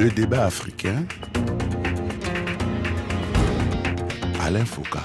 [0.00, 1.04] Le débat africain.
[4.40, 4.98] Alain Foucault.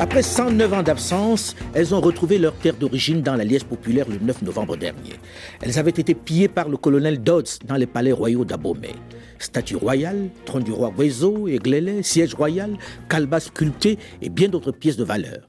[0.00, 4.18] Après 109 ans d'absence, elles ont retrouvé leur terre d'origine dans la liesse populaire le
[4.18, 5.14] 9 novembre dernier.
[5.62, 8.96] Elles avaient été pillées par le colonel Dodds dans les palais royaux d'Abomey.
[9.38, 11.60] Statue royale, trône du roi Wezo et
[12.02, 12.76] siège royal,
[13.08, 15.46] calebasse sculptée et bien d'autres pièces de valeur.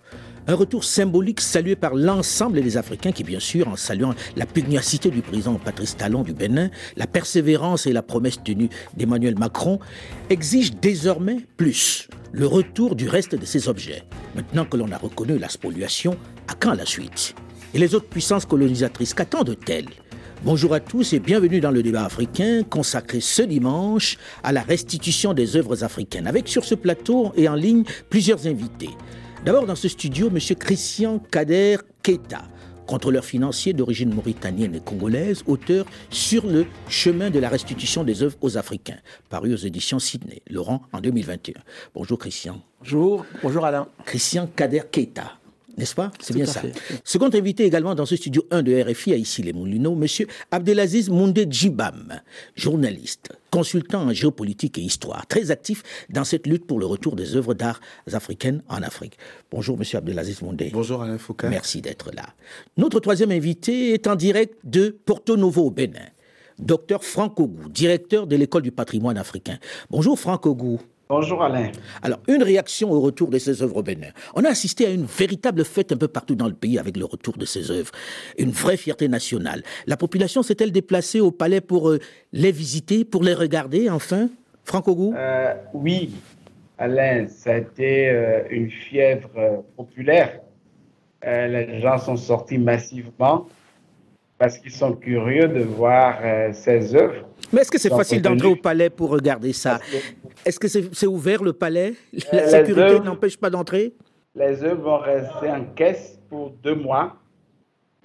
[0.49, 5.09] Un retour symbolique salué par l'ensemble des Africains qui, bien sûr, en saluant la pugnacité
[5.09, 9.79] du président Patrice Talon du Bénin, la persévérance et la promesse tenue d'Emmanuel Macron,
[10.29, 14.03] exigent désormais plus le retour du reste de ces objets.
[14.35, 16.15] Maintenant que l'on a reconnu la spoliation,
[16.47, 17.35] à quand la suite?
[17.73, 19.89] Et les autres puissances colonisatrices, qu'attendent-elles?
[20.45, 25.33] Bonjour à tous et bienvenue dans le débat africain consacré ce dimanche à la restitution
[25.33, 28.91] des œuvres africaines, avec sur ce plateau et en ligne plusieurs invités.
[29.45, 30.39] D'abord dans ce studio, M.
[30.57, 32.41] Christian Kader Keita,
[32.85, 38.37] contrôleur financier d'origine mauritanienne et congolaise, auteur sur le chemin de la restitution des œuvres
[38.41, 38.97] aux Africains,
[39.29, 41.53] paru aux éditions Sydney, Laurent, en 2021.
[41.93, 42.61] Bonjour Christian.
[42.79, 43.87] Bonjour, bonjour Alain.
[44.05, 45.36] Christian Kader Keita.
[45.77, 46.11] N'est-ce pas?
[46.19, 46.61] C'est bien ça.
[47.03, 51.09] Second invité également dans ce studio 1 de RFI à ici les Moulineaux, monsieur Abdelaziz
[51.09, 52.19] Moundé Djibam,
[52.55, 57.35] journaliste, consultant en géopolitique et histoire, très actif dans cette lutte pour le retour des
[57.35, 57.79] œuvres d'art
[58.11, 59.17] africaines en Afrique.
[59.51, 60.71] Bonjour monsieur Abdelaziz Moundé.
[60.73, 61.47] Bonjour Alain Foucault.
[61.47, 62.25] Merci d'être là.
[62.77, 65.99] Notre troisième invité est en direct de Porto Novo au Bénin.
[66.57, 69.59] Docteur Franck Ogou, directeur de l'école du patrimoine africain.
[69.91, 70.79] Bonjour Franck Ogou.
[71.09, 71.71] Bonjour Alain.
[72.01, 74.09] Alors, une réaction au retour de ces œuvres au Bénin.
[74.35, 77.05] On a assisté à une véritable fête un peu partout dans le pays avec le
[77.05, 77.91] retour de ces œuvres.
[78.37, 79.63] Une vraie fierté nationale.
[79.85, 81.99] La population s'est-elle déplacée au palais pour euh,
[82.33, 84.27] les visiter, pour les regarder enfin?
[84.65, 85.13] Franck Ogou?
[85.15, 86.11] Euh, Oui,
[86.77, 90.41] Alain, ça a été euh, une fièvre populaire.
[91.23, 93.47] les gens sont sortis massivement
[94.37, 96.17] parce qu'ils sont curieux de voir
[96.53, 97.27] ces œuvres.
[97.51, 99.79] Mais est-ce que c'est facile d'entrer au palais pour regarder ça?
[100.45, 101.93] Est-ce que c'est ouvert le palais?
[102.31, 103.93] La sécurité n'empêche pas d'entrer?
[104.35, 107.15] Les œuvres vont rester en caisse pour deux mois.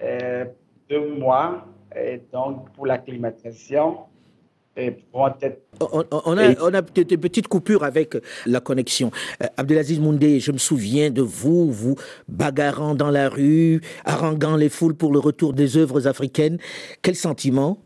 [0.01, 0.45] Euh,
[0.89, 3.99] deux mois, et donc pour l'acclimatation.
[4.75, 5.29] Et on,
[6.11, 8.17] on, a, on a des petites coupures avec
[8.47, 9.11] la connexion.
[9.43, 11.95] Euh, Abdelaziz Moundé, je me souviens de vous, vous
[12.27, 16.57] bagarrant dans la rue, haranguant les foules pour le retour des œuvres africaines.
[17.03, 17.77] Quel sentiment?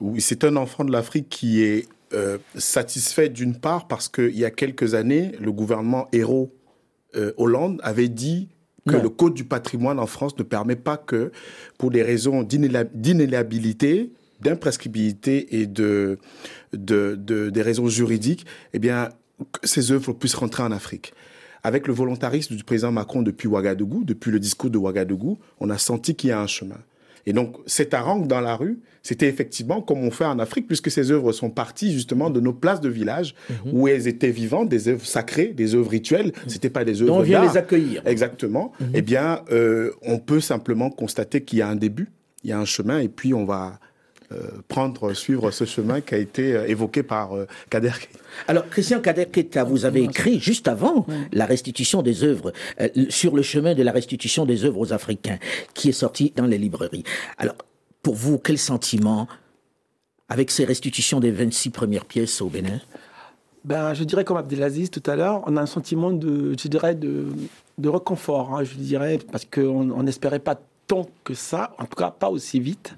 [0.00, 4.46] Oui, c'est un enfant de l'Afrique qui est euh, satisfait d'une part parce qu'il y
[4.46, 6.54] a quelques années, le gouvernement héros
[7.16, 8.48] euh, Hollande avait dit
[8.86, 11.32] que le code du patrimoine en France ne permet pas que,
[11.78, 16.18] pour des raisons d'inéliabilité, d'imprescriptibilité et de,
[16.72, 17.14] de,
[17.50, 19.10] des raisons juridiques, eh bien,
[19.62, 21.12] ces œuvres puissent rentrer en Afrique.
[21.62, 25.78] Avec le volontarisme du président Macron depuis Ouagadougou, depuis le discours de Ouagadougou, on a
[25.78, 26.78] senti qu'il y a un chemin.
[27.26, 30.90] Et donc, cet harangue dans la rue, c'était effectivement comme on fait en Afrique, puisque
[30.90, 33.56] ces œuvres sont parties justement de nos places de village mhm.
[33.72, 36.26] où elles étaient vivantes, des œuvres sacrées, des œuvres rituelles.
[36.26, 36.48] Mhm.
[36.48, 37.20] C'était pas des œuvres d'art.
[37.20, 38.02] On vient les accueillir.
[38.06, 38.72] Exactement.
[38.80, 38.90] Mhm.
[38.94, 42.08] Eh bien, euh, on peut simplement constater qu'il y a un début,
[42.42, 43.78] il y a un chemin, et puis on va
[44.68, 47.92] prendre, suivre ce chemin qui a été euh, évoqué par euh, Kader
[48.48, 52.52] Alors, Christian Kader Keta, vous avez écrit juste avant la restitution des œuvres,
[53.08, 55.38] sur le chemin de la restitution des œuvres aux Africains,
[55.74, 57.04] qui est sorti dans les librairies.
[57.38, 57.56] Alors,
[58.02, 59.28] pour vous, quel sentiment
[60.28, 62.80] avec ces restitutions des 26 premières pièces au Bénin?
[63.64, 66.94] Ben, je dirais comme Abdelaziz tout à l'heure, on a un sentiment de, je dirais,
[66.94, 67.28] de,
[67.78, 72.10] de reconfort, hein, je dirais, parce qu'on n'espérait pas tant que ça, en tout cas
[72.10, 72.94] pas aussi vite.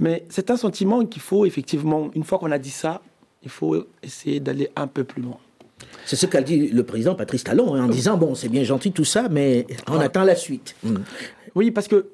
[0.00, 3.02] Mais c'est un sentiment qu'il faut effectivement, une fois qu'on a dit ça,
[3.42, 5.36] il faut essayer d'aller un peu plus loin.
[6.06, 8.92] C'est ce qu'a dit le président Patrice Talon hein, en disant bon, c'est bien gentil
[8.92, 10.74] tout ça, mais on attend la suite.
[11.54, 12.06] Oui, parce que,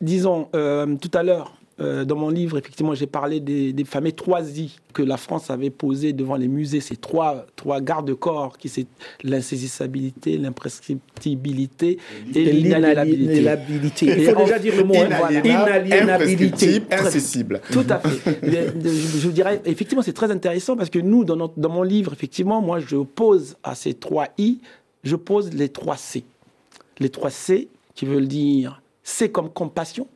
[0.00, 4.10] disons, euh, tout à l'heure, euh, dans mon livre, effectivement, j'ai parlé des, des fameux
[4.10, 6.80] trois I que la France avait posés devant les musées.
[6.80, 8.86] Ces trois, trois garde-corps qui c'est
[9.22, 11.98] l'insaisissabilité, l'imprescriptibilité
[12.34, 14.06] et, l'inaliénabilité.
[14.06, 16.82] Il faut déjà dire le mot hein, inaliénabilité.
[16.90, 17.60] Incessible.
[17.70, 18.40] Tout à fait.
[18.42, 22.60] je, vous dirais, effectivement, c'est très intéressant parce que nous, dans, dans mon livre, effectivement,
[22.60, 24.58] moi, je pose à ces trois I,
[25.04, 26.24] je pose les trois C.
[26.98, 30.08] Les trois C qui veulent dire C comme compassion,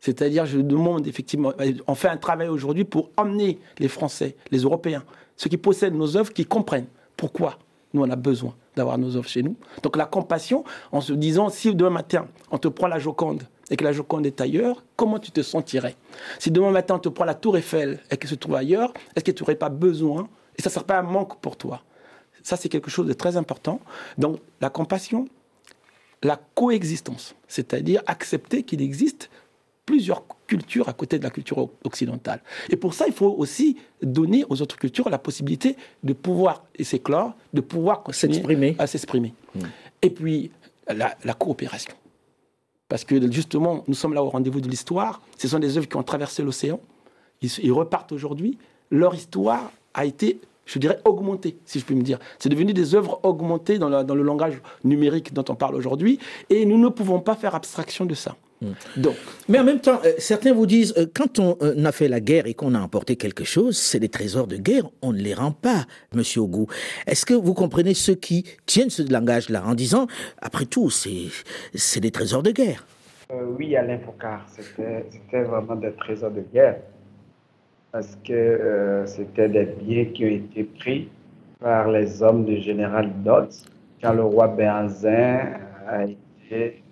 [0.00, 1.52] c'est-à-dire, je demande effectivement,
[1.86, 5.04] on fait un travail aujourd'hui pour emmener les Français, les Européens,
[5.36, 7.58] ceux qui possèdent nos œuvres, qui comprennent pourquoi
[7.92, 9.56] nous, on a besoin d'avoir nos œuvres chez nous.
[9.82, 13.76] Donc la compassion, en se disant, si demain matin, on te prend la Joconde et
[13.76, 15.96] que la Joconde est ailleurs, comment tu te sentirais?
[16.38, 19.24] Si demain matin, on te prend la Tour Eiffel et qu'elle se trouve ailleurs, est-ce
[19.24, 20.28] que tu n'aurais pas besoin?
[20.56, 21.82] Et ça ne serait pas un manque pour toi.
[22.42, 23.80] Ça, c'est quelque chose de très important.
[24.18, 25.28] Donc la compassion,
[26.22, 29.30] la coexistence, c'est-à-dire accepter qu'il existe
[29.90, 32.40] plusieurs cultures à côté de la culture occidentale.
[32.68, 37.34] Et pour ça, il faut aussi donner aux autres cultures la possibilité de pouvoir s'éclore,
[37.52, 38.76] de pouvoir s'exprimer.
[38.78, 39.34] À s'exprimer.
[39.56, 39.64] Hmm.
[40.02, 40.52] Et puis,
[40.88, 41.94] la, la coopération.
[42.88, 45.22] Parce que justement, nous sommes là au rendez-vous de l'histoire.
[45.38, 46.78] Ce sont des œuvres qui ont traversé l'océan.
[47.42, 48.58] Ils, repartent aujourd'hui.
[48.90, 52.18] Leur histoire a été, je dirais, augmentée, si je puis me dire.
[52.38, 56.20] C'est devenu des œuvres augmentées dans, le langage numérique dont on parle aujourd'hui.
[56.48, 58.36] Et nous ne pouvons pas faire abstraction de ça.
[58.62, 58.72] Hmm.
[58.98, 59.14] Donc,
[59.48, 62.20] mais en même temps, euh, certains vous disent, euh, quand on euh, a fait la
[62.20, 65.32] guerre et qu'on a emporté quelque chose, c'est des trésors de guerre, on ne les
[65.32, 66.66] rend pas, Monsieur Ogou.
[67.06, 70.08] Est-ce que vous comprenez ceux qui tiennent ce langage-là en disant,
[70.42, 72.86] après tout, c'est des trésors de guerre?
[73.58, 74.42] Oui, Alain Foucault,
[75.10, 76.76] c'était vraiment des trésors de guerre
[77.92, 81.08] parce que c'était des biens qui ont été pris
[81.60, 83.48] par les hommes du général Dodds
[84.02, 86.82] quand le roi Béanzin a été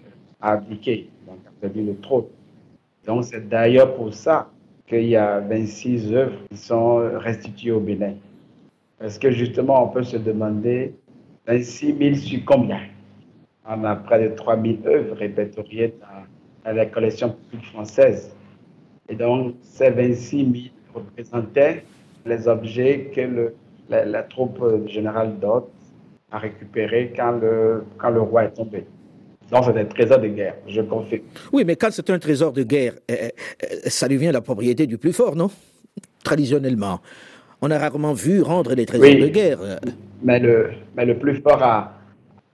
[0.40, 1.10] abdiqué
[1.60, 2.24] c'est-à-dire le trône.
[3.06, 4.50] Donc c'est d'ailleurs pour ça
[4.86, 8.14] qu'il y a 26 œuvres qui sont restituées au Bénin.
[8.98, 10.94] Parce que justement, on peut se demander
[11.46, 12.80] 26 000 sur combien?
[13.68, 18.34] On a près de 3 000 œuvres répertoriées dans, la collection publique française.
[19.08, 20.54] Et donc, ces 26 000
[20.94, 21.84] représentaient
[22.26, 23.54] les objets que le,
[23.88, 25.70] la, troupe générale Dot
[26.30, 28.84] a récupérés quand le roi est tombé.
[29.50, 31.22] Donc, c'est un trésor de guerre, je confirme.
[31.52, 34.98] Oui, mais quand c'est un trésor de guerre, eh, eh, ça devient la propriété du
[34.98, 35.50] plus fort, non?
[36.22, 37.00] Traditionnellement.
[37.62, 39.58] On a rarement vu rendre les trésors de guerre.
[40.22, 41.92] Mais le, mais le plus fort a,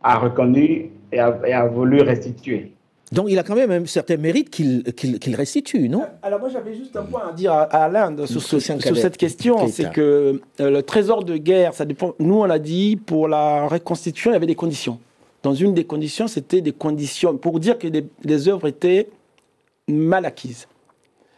[0.02, 2.72] a reconnu et a, voulu restituer.
[3.12, 6.04] Donc il a quand même un certain mérite qu'il restitue, non?
[6.22, 9.90] Alors moi j'avais juste un point à dire à, Alain sur, sur, cette question, c'est
[9.92, 12.14] que euh, le trésor de guerre, ça dépend.
[12.18, 14.98] Nous on a dit pour la reconstitution il y avait des conditions
[15.44, 17.86] dans une des conditions, c'était des conditions pour dire que
[18.24, 19.08] les, œuvres étaient
[19.86, 20.66] mal acquises.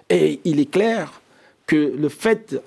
[0.09, 1.21] Et il est clair
[1.67, 2.63] que le fait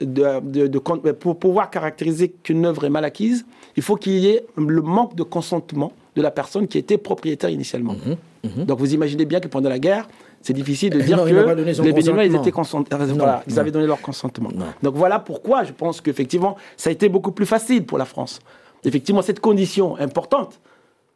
[0.00, 3.46] de, pour pouvoir caractériser qu'une œuvre est mal acquise,
[3.76, 7.50] il faut qu'il y ait le manque de consentement de la personne qui était propriétaire
[7.50, 7.94] initialement.
[7.94, 8.64] Mhm, mhm.
[8.64, 10.08] Donc vous imaginez bien que pendant la guerre,
[10.42, 14.50] c'est difficile de dire que les Béninois, ils étaient voilà, ils avaient donné leur consentement.
[14.82, 18.40] Donc voilà pourquoi je pense qu'effectivement, ça a été beaucoup plus facile pour la France.
[18.84, 20.58] Effectivement, cette condition importante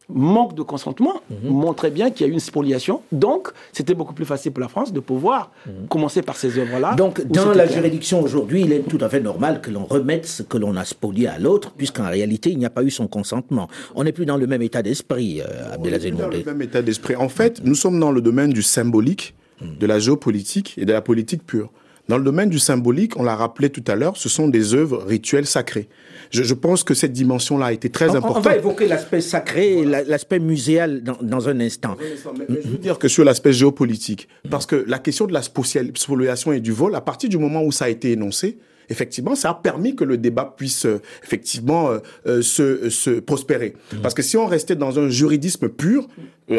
[0.09, 1.49] manque de consentement mhm.
[1.51, 3.01] montrait bien qu'il y a eu une spoliation.
[3.11, 5.87] Donc, c'était beaucoup plus facile pour la France de pouvoir mhm.
[5.87, 6.95] commencer par ces œuvres-là.
[6.95, 10.43] Donc, dans la juridiction aujourd'hui, il est tout à fait normal que l'on remette ce
[10.43, 13.67] que l'on a spolié à l'autre, puisqu'en réalité, il n'y a pas eu son consentement.
[13.95, 16.81] On n'est plus dans le même état d'esprit, euh, Abdelaziz On dans le même état
[16.81, 17.15] d'esprit.
[17.15, 19.77] En fait, nous sommes dans le domaine du symbolique, mhm.
[19.79, 21.71] de la géopolitique et de la politique pure.
[22.07, 25.03] Dans le domaine du symbolique, on l'a rappelé tout à l'heure, ce sont des œuvres
[25.03, 25.89] rituelles sacrées.
[26.31, 28.37] Je, pense que cette dimension-là a été très importante.
[28.37, 31.95] On va évoquer l'aspect sacré et l'aspect muséal dans, un instant.
[31.99, 36.51] Mais, je veux dire que sur l'aspect géopolitique, parce que la question de la spoliation
[36.51, 38.57] et du vol, à partir du moment où ça a été énoncé,
[38.89, 43.73] effectivement, ça a permis que le débat puisse euh, effectivement euh, euh, se, se, prospérer.
[43.93, 43.97] Mmh.
[44.01, 46.07] Parce que si on restait dans un juridisme pur,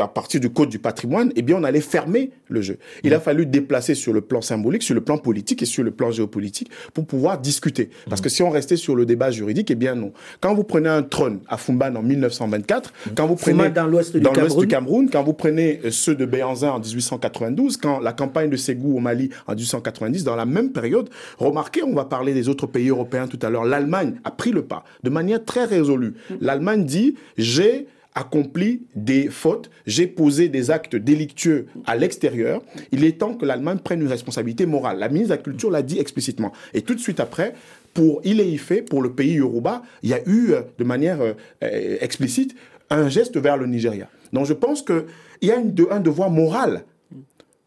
[0.00, 2.78] à partir du code du patrimoine, eh bien, on allait fermer le jeu.
[3.04, 3.20] Il a mmh.
[3.20, 6.70] fallu déplacer sur le plan symbolique, sur le plan politique et sur le plan géopolitique
[6.92, 7.90] pour pouvoir discuter.
[8.08, 8.30] Parce que mmh.
[8.30, 10.12] si on restait sur le débat juridique, eh bien, non.
[10.40, 14.20] Quand vous prenez un trône à Fumban en 1924, quand vous prenez dans l'ouest du,
[14.20, 18.96] du, Cameroun, quand vous prenez ceux de Béanzin en 1892, quand la campagne de Ségou
[18.96, 21.08] au Mali en 1890, dans la même période,
[21.38, 23.64] remarquez, on va pas des autres pays européens tout à l'heure.
[23.64, 26.14] L'Allemagne a pris le pas de manière très résolue.
[26.40, 32.62] L'Allemagne dit j'ai accompli des fautes, j'ai posé des actes délictueux à l'extérieur.
[32.90, 34.98] Il est temps que l'Allemagne prenne une responsabilité morale.
[34.98, 36.52] La ministre de la Culture l'a dit explicitement.
[36.72, 37.52] Et tout de suite après,
[37.92, 41.96] pour Ile-Ife, pour le pays Yoruba, il y a eu euh, de manière euh, euh,
[42.00, 42.56] explicite
[42.88, 44.08] un geste vers le Nigeria.
[44.32, 45.04] Donc je pense qu'il
[45.42, 46.84] y a un devoir moral.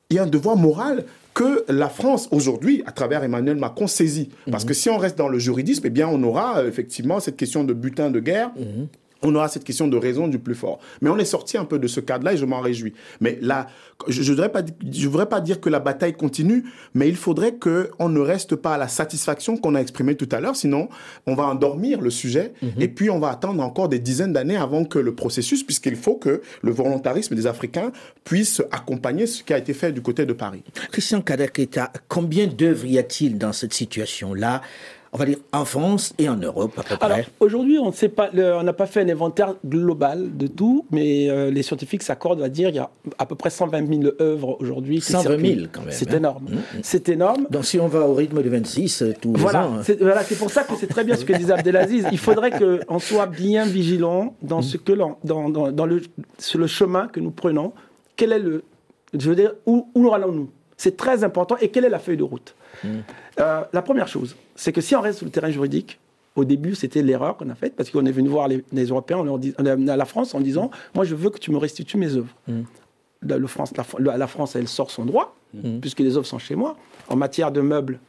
[0.09, 1.05] Il y a un devoir moral
[1.39, 4.29] que la France, aujourd'hui, à travers Emmanuel Macron, saisit.
[4.51, 4.67] Parce mhm.
[4.67, 7.63] que si on reste dans le juridisme, eh bien, on aura euh, effectivement cette question
[7.63, 8.51] de butin de guerre.
[8.57, 8.89] Mhm
[9.21, 10.79] on aura cette question de raison du plus fort.
[11.01, 12.93] Mais on est sorti un peu de ce cadre-là et je m'en réjouis.
[13.19, 13.67] Mais là,
[14.07, 14.61] je ne voudrais, pas,
[15.03, 18.77] voudrais pas dire que la bataille continue, mais il faudrait qu'on ne reste pas à
[18.77, 20.87] la satisfaction qu'on a exprimée tout à l'heure, sinon
[21.25, 22.71] on va endormir le sujet mhm.
[22.79, 26.15] et puis on va attendre encore des dizaines d'années avant que le processus, puisqu'il faut
[26.15, 27.91] que le volontarisme des Africains
[28.23, 30.63] puisse accompagner ce qui a été fait du côté de Paris.
[30.91, 34.61] Christian Kadaketa, combien d'œuvres y a-t-il dans cette situation-là?
[35.11, 38.85] On va dire en France et en Europe à peu près Aujourd'hui, on n'a pas
[38.85, 42.79] fait un inventaire global de tout, mais euh, les scientifiques s'accordent à dire qu'il y
[42.79, 45.01] a à peu près 120 000 œuvres aujourd'hui.
[45.01, 45.91] 120 000 quand même.
[45.91, 46.17] C'est hein.
[46.17, 46.45] énorme.
[46.45, 46.81] Mmh, mmh.
[46.83, 47.47] C'est énorme.
[47.49, 49.73] Donc si on va au rythme de 26 euh, tous voilà, les ans.
[49.79, 49.95] Hein.
[49.99, 52.07] Voilà, c'est pour ça que c'est très bien ce que disait Abdelaziz.
[52.11, 56.01] Il faudrait qu'on soit bien vigilant dans ce que dans, dans, dans le,
[56.37, 57.73] sur le chemin que nous prenons.
[58.15, 58.63] Quel est le
[59.17, 60.49] Je veux dire, où, où allons-nous?
[60.79, 61.57] C'est très important.
[61.59, 62.55] Et quelle est la feuille de route
[62.85, 65.99] Euh, La première chose, c'est que si on reste sur le terrain juridique,
[66.37, 69.17] au début, c'était l'erreur qu'on a faite parce qu'on est venu voir les, les Européens,
[69.17, 71.37] on leur dit, on est venu à la France en disant Moi, je veux que
[71.37, 72.33] tu me restitues mes œuvres.
[73.21, 75.35] La, le France, la, Fr- la France, elle sort son droit,
[75.81, 76.77] puisque les œuvres sont chez moi.
[77.09, 77.99] En matière de meubles,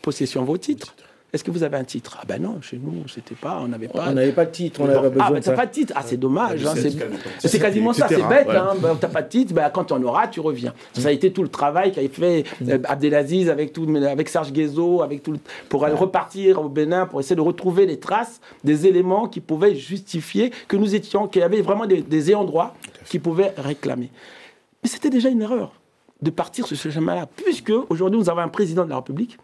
[0.00, 0.94] possession vos titres.
[1.32, 2.18] Est-ce que vous avez un titre?
[2.20, 4.04] Ah ben non, chez nous, c'était pas, on n'avait pas.
[4.08, 5.70] On n'avait pas de titre, on n'avait pas Ah, besoin mais de t'as pas de
[5.72, 5.94] titre?
[5.96, 6.66] Ah, c'est dommage.
[6.66, 6.74] hein,
[7.38, 8.48] C'est- quasiment ça, c'est bête.
[8.48, 8.54] ouais.
[8.56, 10.74] Hein, ben, t'as pas de titre, ben, quand tu en auras, tu reviens.
[10.92, 15.00] Ça a été tout le travail qu'a fait euh, Abdelaziz avec, tout, avec Serge Guézo,
[15.00, 15.38] avec tout, le-
[15.70, 19.74] pour aller repartir au Bénin, pour essayer de retrouver les traces des éléments qui pouvaient
[19.74, 22.74] justifier que nous étions, qu'il y avait vraiment des, des ayants droit
[23.06, 24.10] qui pouvaient réclamer.
[24.82, 25.72] Mais c'était déjà une erreur
[26.20, 29.38] de partir sur ce chemin-là, puisque aujourd'hui nous avons un président de la République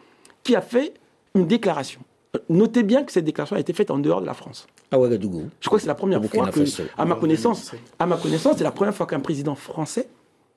[0.44, 0.92] qui a fait
[1.38, 2.00] une déclaration.
[2.36, 4.66] Euh, Notez bien que cette déclaration a été faite en dehors de la France.
[4.90, 5.48] À Ouagadougou.
[5.60, 8.64] Je crois que c'est la première fois que, à ma connaissance, à ma connaissance, c'est
[8.64, 10.08] la première fois qu'un président français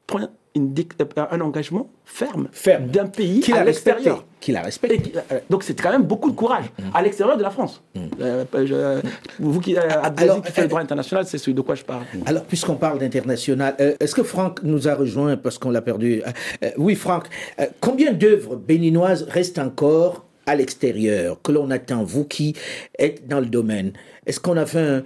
[0.07, 0.19] prend
[0.53, 2.87] une euh, un engagement ferme, Ferme.
[2.87, 4.25] d'un pays Qu'il à l'extérieur.
[4.41, 5.01] Qu'il a Et respecté.
[5.01, 7.81] qui- euh, donc c'est quand même beaucoup de courage à l'extérieur de la France.
[8.19, 9.01] Euh, je-
[9.39, 9.81] vous qui, euh,
[10.17, 12.03] Alors, qui fait le euh, droit international, c'est celui de quoi je parle.
[12.25, 16.21] Alors, puisqu'on parle d'international, euh, est-ce que Franck nous a rejoint parce qu'on l'a perdu?
[16.25, 16.31] Euh,
[16.65, 17.27] euh, Oui, Franck.
[17.61, 22.53] euh, combien d'œuvres béninoises restent encore à l'extérieur que l'on attend, vous qui
[22.99, 23.93] êtes dans le domaine
[24.25, 25.03] Est-ce qu'on a fait un-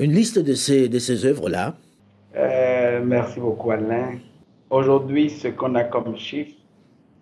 [0.00, 1.76] une liste de ces, de ces œuvres-là?
[2.36, 4.18] Euh, merci beaucoup, Alain.
[4.70, 6.56] Aujourd'hui, ce qu'on a comme chiffre,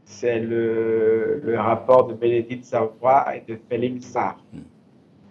[0.04, 4.36] c'est le, le rapport de Bénédicte Savoie et de Philippe Sarr,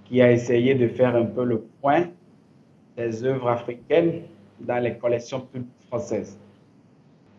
[0.06, 2.06] qui a essayé de faire un peu le point
[2.98, 4.22] des œuvres africaines
[4.60, 6.38] dans les collections publiques françaises.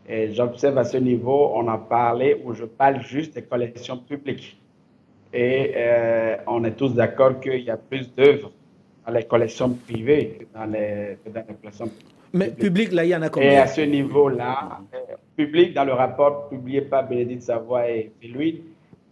[0.08, 4.60] Et j'observe à ce niveau, on a parlé, ou je parle juste des collections publiques.
[5.38, 8.50] Et euh, on est tous d'accord qu'il y a plus d'œuvres
[9.06, 12.14] dans les collections privées que dans les, que dans les collections publiques.
[12.32, 13.60] Mais public, là, il y en a Et combien?
[13.62, 14.98] à ce niveau-là, euh,
[15.36, 18.64] public, dans le rapport publié par Bénédicte Savoie et Philippe,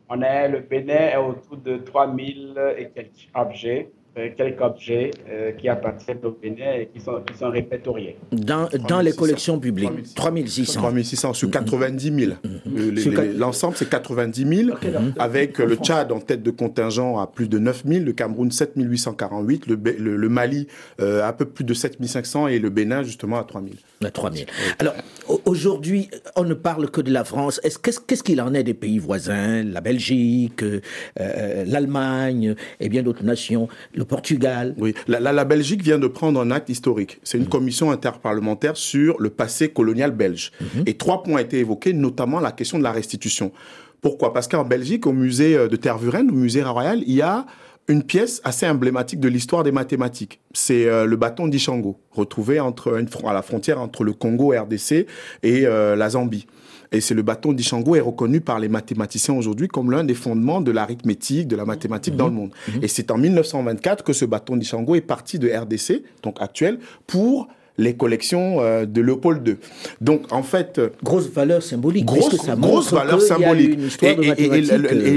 [0.09, 3.91] on est, le Bénin est autour de 3000 et quelques objets,
[4.37, 8.17] quelques objets euh, qui appartiennent au Bénin et qui sont, qui sont répertoriés.
[8.33, 9.17] dans, dans les 3600.
[9.19, 10.81] collections publiques 3600.
[10.81, 12.33] 3600 sur 90 000.
[12.45, 14.77] Euh, les- Sur les- quatre- L'ensemble, c'est 90 000,
[15.19, 18.51] avec euh, le Tchad en tête de contingent à plus de 9 000, le Cameroun
[18.51, 20.67] 7 848, le, le- le Mali
[21.01, 23.75] euh, à peu plus de 7 500 et le Bénin justement à 3 000.
[24.05, 24.47] À 3000.
[24.79, 24.95] Alors,
[25.29, 27.61] au- aujourd'hui, on ne parle que de la France.
[27.65, 29.63] Est-ce- Qu'est-ce qu'il en est des pays voisins?
[29.65, 30.81] La Belgique, euh,
[31.21, 36.07] euh, l'Allemagne et bien d'autres nations, le Portugal Oui, la, la- la Belgique vient de
[36.07, 37.21] prendre un acte historique.
[37.25, 40.53] C'est une commission interparlementaire sur le passé colonial belge.
[40.87, 43.53] Et trois points ont été évoqués, notamment la question de la restitution.
[44.01, 44.33] Pourquoi?
[44.33, 47.47] Parce qu'en Belgique, au musée euh, de Tervuren, au musée royal, il y a
[47.89, 50.41] une pièce assez emblématique de l'histoire des mathématiques.
[50.55, 55.07] C'est euh, le bâton d'Ishango, retrouvé entre une à la frontière entre le Congo RDC
[55.43, 56.47] et euh, la Zambie.
[56.93, 60.61] Et c'est le bâton d'Ishango est reconnu par les mathématiciens aujourd'hui comme l'un des fondements
[60.61, 62.51] de l'arithmétique, de la mathématique dans le monde.
[62.83, 67.49] Et c'est en 1924 que ce bâton d'Ishango est parti de RDC, donc actuel, pour
[67.77, 69.57] les collections euh, de Léopold II.
[70.01, 72.05] Donc en fait, euh, Grosse valeur symbolique.
[72.05, 73.79] grosse, ça valeur symbolique.
[74.03, 74.17] et,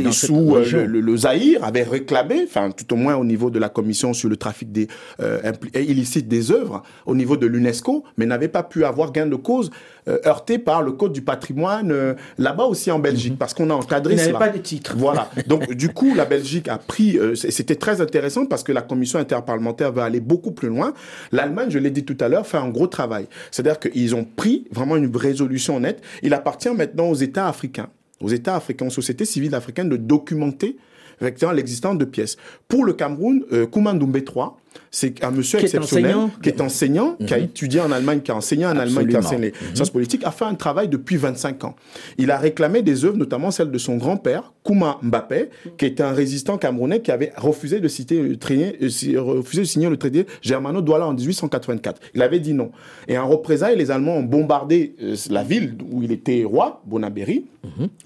[0.06, 3.50] euh, sous euh, le, le, le Zaïre avait réclamé, enfin tout au moins au niveau
[3.50, 4.88] de la commission sur le trafic des
[5.20, 5.40] euh,
[5.76, 9.70] illicite des œuvres, au niveau de l'UNESCO, mais n'avait pas pu avoir gain de cause
[10.08, 13.74] euh, heurté par le code du patrimoine euh, là-bas aussi en Belgique, parce qu'on a
[13.74, 14.40] encadré Il cela.
[14.40, 14.96] pas de titre.
[14.98, 15.30] Voilà.
[15.48, 17.18] Donc du coup, la Belgique a pris.
[17.18, 20.94] euh, C'était très intéressant parce que la commission interparlementaire va aller beaucoup plus loin.
[21.32, 23.28] L'Allemagne, je l'ai dit tout à l'heure, fait un gros travail.
[23.52, 26.02] C'est-à-dire qu'ils ont pris vraiment une résolution nette.
[26.24, 27.90] Il appartient maintenant aux États africains,
[28.22, 30.78] aux États africains, aux sociétés civiles africaines de documenter
[31.22, 32.38] effectivement l'existence de pièces.
[32.68, 34.46] Pour le Cameroun, euh, Koumandoumbé III,
[34.92, 36.32] c'est un monsieur Qui exceptionnel, enseignant.
[36.44, 39.20] qui est enseignant, qui a étudié en Allemagne, qui a enseigné en Allemagne, qui a
[39.20, 41.76] enseigné les sciences politiques, a fait un travail depuis 25 ans.
[42.20, 46.12] Il a réclamé des œuvres, notamment celle de son grand-père, Kouma Mbappé, qui était un
[46.12, 51.08] résistant camerounais qui avait refusé de, citer euh, si- refusé de signer le traité Germano-Douala
[51.08, 52.00] en 1884.
[52.14, 52.72] Il avait dit non.
[53.08, 57.46] Et en représailles, les Allemands ont bombardé euh, la ville où il était roi, Bonaberry,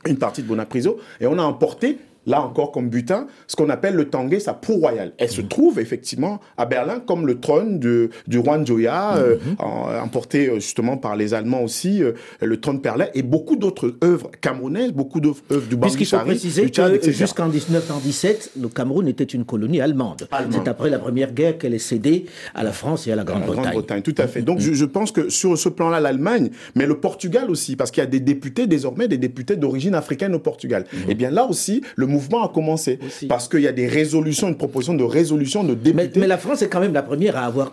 [0.08, 1.98] une partie de Bonapriso, et on a emporté
[2.28, 5.13] là encore comme butin, ce qu'on appelle le Tanguay, sa proue royale.
[5.18, 9.88] Elle se trouve effectivement à Berlin comme le trône de, du roi Njoya, euh, en-
[10.04, 14.30] emporté euh, justement par les Allemands aussi, euh, le trône perlais, et beaucoup d'autres œuvres
[14.42, 19.08] camerounaises, beaucoup d'autres œuvres du Puisqu'il faut préciser du Tchad, que jusqu'en 1917, le Cameroun
[19.08, 20.28] était une colonie allemande.
[20.51, 23.63] C'est après la Première Guerre qu'elle est cédée à la France et à la Grande-Bretagne.
[23.63, 24.42] Grande-Bretagne, tout à fait.
[24.42, 28.01] Donc je, je pense que sur ce plan-là, l'Allemagne, mais le Portugal aussi, parce qu'il
[28.01, 30.86] y a des députés désormais, des députés d'origine africaine au Portugal.
[31.10, 33.27] Et bien là aussi, le mouvement a commencé, Aussi.
[33.27, 36.20] parce qu'il y a des résolutions, une proposition de résolution de députés.
[36.20, 37.72] mais la France est quand même la première à avoir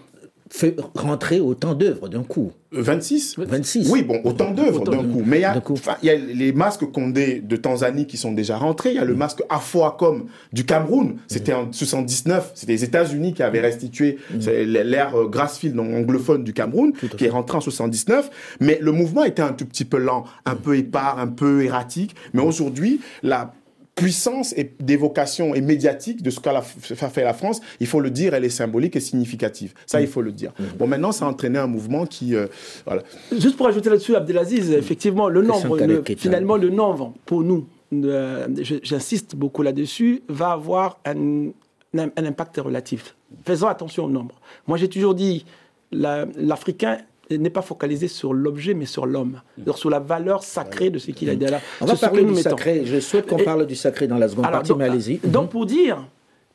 [0.51, 2.53] fait rentrer autant d'œuvres d'un coup.
[2.73, 3.91] 26 26.
[3.91, 5.23] Oui, bon, autant d'œuvres d'un coup.
[5.25, 8.91] Mais il y, a, les masques Condé de Tanzanie qui sont déjà rentrés.
[8.91, 11.17] Il y a le masque Afroacom du Cameroun.
[11.29, 12.53] C'était en 79.
[12.55, 17.25] C'était les États-Unis qui avaient restitué c'est l'ère euh, Grassfield, donc anglophone du Cameroun, qui
[17.25, 18.31] est rentré en 79.
[18.61, 22.15] Mais le mouvement était un tout petit peu lent, un peu épars, un peu erratique.
[22.35, 23.53] Mais aujourd'hui, la
[23.99, 28.35] puissance et d'évocation et médiatique de ce qu'a fait la France, il faut le dire,
[28.35, 29.75] elle est symbolique et significative.
[29.87, 30.53] Ça, il faut le dire.
[30.79, 32.35] Bon, maintenant, ça a entraîné un mouvement qui...
[32.35, 32.47] euh,
[32.87, 33.03] voilà.
[33.33, 38.47] Juste pour ajouter là-dessus, Abdelaziz, effectivement, le nombre, le- finalement, le nombre, pour nous, euh,
[38.83, 41.49] j'insiste beaucoup là-dessus, va avoir un,
[41.97, 43.17] un- un impact relatif.
[43.45, 44.41] Faisons attention au nombre.
[44.67, 45.45] Moi, j'ai toujours dit,
[45.93, 46.99] la- l'Africain
[47.31, 49.41] n'est pas focalisé sur l'objet, mais sur l'homme,
[49.75, 51.61] sur la valeur sacrée de ce qu'il a derrière.
[51.81, 52.51] On va parler du mettons.
[52.51, 52.85] sacré.
[52.85, 55.19] Je souhaite qu'on parle du sacré dans la seconde Alors, partie, donc, mais allez-y.
[55.19, 56.07] Donc, pour dire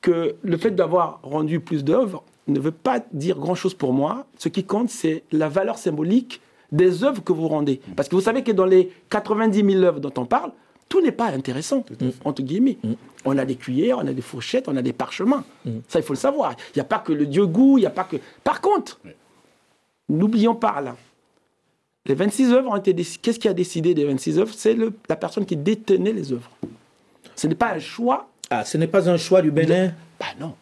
[0.02, 4.26] que le fait d'avoir rendu plus d'œuvres ne veut pas dire grand-chose pour moi.
[4.38, 7.80] Ce qui compte, c'est la valeur symbolique des œuvres que vous rendez.
[7.96, 10.52] Parce que vous savez que dans les 90 000 œuvres dont on parle,
[10.90, 11.86] tout n'est pas intéressant,
[12.26, 12.78] entre guillemets.
[13.26, 15.46] On a des cuillères, on a des fourchettes, on a des parchemins.
[15.88, 16.56] Ça, il faut le savoir.
[16.76, 18.18] Il n'y a pas que le dieu goût, il n'y a pas que...
[18.44, 19.00] Par contre,
[20.10, 20.96] n'oublions pas là,
[22.06, 23.20] les 26 œuvres ont été décidées.
[23.22, 24.54] Qu'est-ce qui a décidé des 26 œuvres?
[24.54, 26.50] C'est le- la personne qui détenait les œuvres.
[27.36, 29.94] Ce n'est pas un choix Ah, ce n'est pas un choix du Bénin?
[30.20, 30.54] Bah non.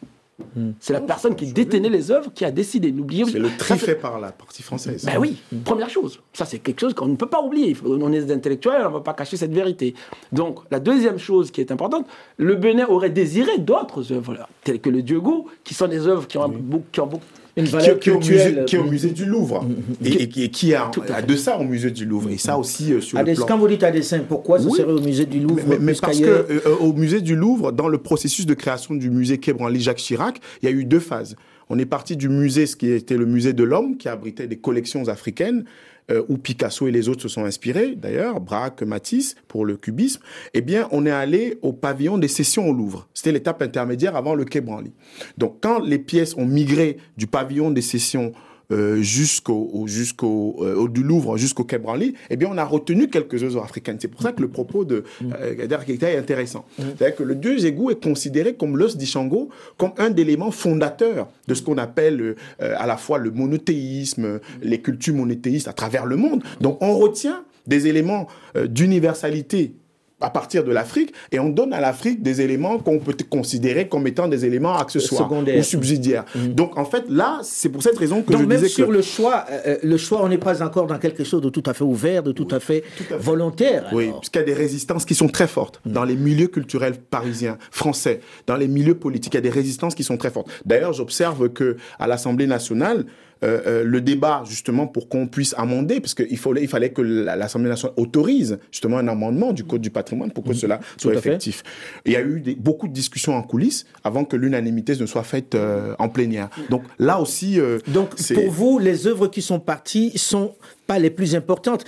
[0.79, 2.91] C'est la personne qui détenait les œuvres qui a décidé.
[2.91, 5.05] N'oubliez C'est le tri c'est- fait par la partie française.
[5.05, 6.19] Ben oui, première chose.
[6.33, 7.69] Ça, c'est quelque chose qu'on ne peut pas oublier.
[7.69, 9.93] Il faut- On est des intellectuels, on ne va pas cacher cette vérité.
[10.31, 12.07] Donc, la deuxième chose qui est importante,
[12.37, 16.27] le Bénin aurait désiré d'autres œuvres, telles que le Dieu Goût, qui sont des œuvres
[16.27, 17.23] qui ont, beaucoup, qui ont beaucoup-
[17.57, 18.53] Une Qui, valeur qui est au culturelle.
[18.53, 19.65] musée, qui est au musée du Louvre.
[20.03, 22.29] Et, et qui, et qui a, à de ça au musée du Louvre.
[22.29, 23.45] Et ça aussi euh, sur le plan.
[23.45, 24.77] Quand vous dites à dessin, pourquoi ce Oui.
[24.77, 27.97] serait au musée du Louvre Mais, parce que euh, au musée du Louvre, dans le
[27.97, 31.35] processus de création du musée Quai Branly Jacques Chirac, il y a eu deux phases.
[31.69, 34.57] On est parti du musée, ce qui était le musée de l'homme, qui abritait des
[34.57, 35.63] collections africaines,
[36.11, 40.21] euh, où Picasso et les autres se sont inspirés, d'ailleurs, Braque, Matisse, pour le cubisme.
[40.53, 43.07] Eh bien, on est allé au pavillon des sessions au Louvre.
[43.13, 44.91] C'était l'étape intermédiaire avant le Quai Branly.
[45.37, 48.33] Donc, quand les pièces ont migré du pavillon des sessions
[48.71, 53.09] euh, jusqu'au au- jusqu'au euh, du Louvre jusqu'au Quai Branly, eh bien on a retenu
[53.09, 53.97] quelques œuvres africaines.
[53.99, 56.65] C'est pour ça que le propos de euh, Kader Keita est intéressant.
[56.77, 61.53] C'est-à-dire que le dieu égout est considéré comme l'os d'Ishango, comme un élément fondateur de
[61.53, 66.05] ce qu'on appelle euh, euh, à la fois le monothéisme, les cultures monothéistes à travers
[66.05, 66.41] le monde.
[66.61, 69.73] Donc on retient des éléments euh, d'universalité
[70.21, 74.07] à partir de l'Afrique et on donne à l'Afrique des éléments qu'on peut considérer comme
[74.07, 75.59] étant des éléments accessoires Secondaires.
[75.59, 76.25] ou subsidiaires.
[76.35, 78.91] Donc en fait là, c'est pour cette raison que Donc je même disais sur que
[78.91, 81.63] le choix, euh, euh, le choix, on n'est pas encore dans quelque chose de tout
[81.65, 83.23] à fait ouvert, de tout à fait tout à fait.
[83.23, 83.89] volontaire.
[83.93, 86.95] Oui, parce qu'il y a des résistances qui sont très fortes dans les milieux culturels
[86.97, 89.33] parisiens, français, dans les milieux politiques.
[89.33, 90.49] Il y a des résistances qui sont très fortes.
[90.65, 93.05] D'ailleurs, j'observe que à l'Assemblée nationale,
[93.43, 97.01] euh, euh, le débat justement pour qu'on puisse amender, parce qu'il fallait, il fallait que
[97.01, 101.13] la- l'Assemblée nationale autorise justement un amendement du code du patrimoine pour que cela soit
[101.13, 101.19] fait.
[101.19, 101.63] effectif.
[102.05, 105.23] Il y a eu des- beaucoup de discussions en coulisses avant que l'unanimité ne soit
[105.23, 106.49] faite euh, en plénière.
[106.69, 110.53] Donc là aussi, euh, Donc pour vous, les œuvres qui sont parties sont
[110.87, 111.83] pas les plus importantes.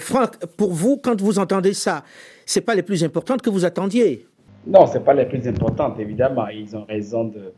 [0.00, 2.04] Franck, pour vous, quand vous entendez ça,
[2.44, 4.26] c'est pas les plus importantes que vous attendiez?
[4.66, 6.46] Non, ce n'est pas les plus importantes, évidemment.
[6.48, 7.52] Ils ont raison de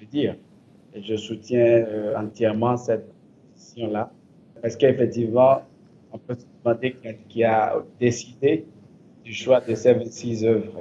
[0.00, 0.36] le dire.
[0.96, 3.06] Et je soutiens euh, entièrement cette
[3.54, 4.10] décision-là.
[4.62, 5.60] Parce qu'effectivement,
[6.10, 6.96] on peut se demander
[7.28, 8.64] qui a, décidé
[9.22, 10.72] du choix de ces 26 œuvres.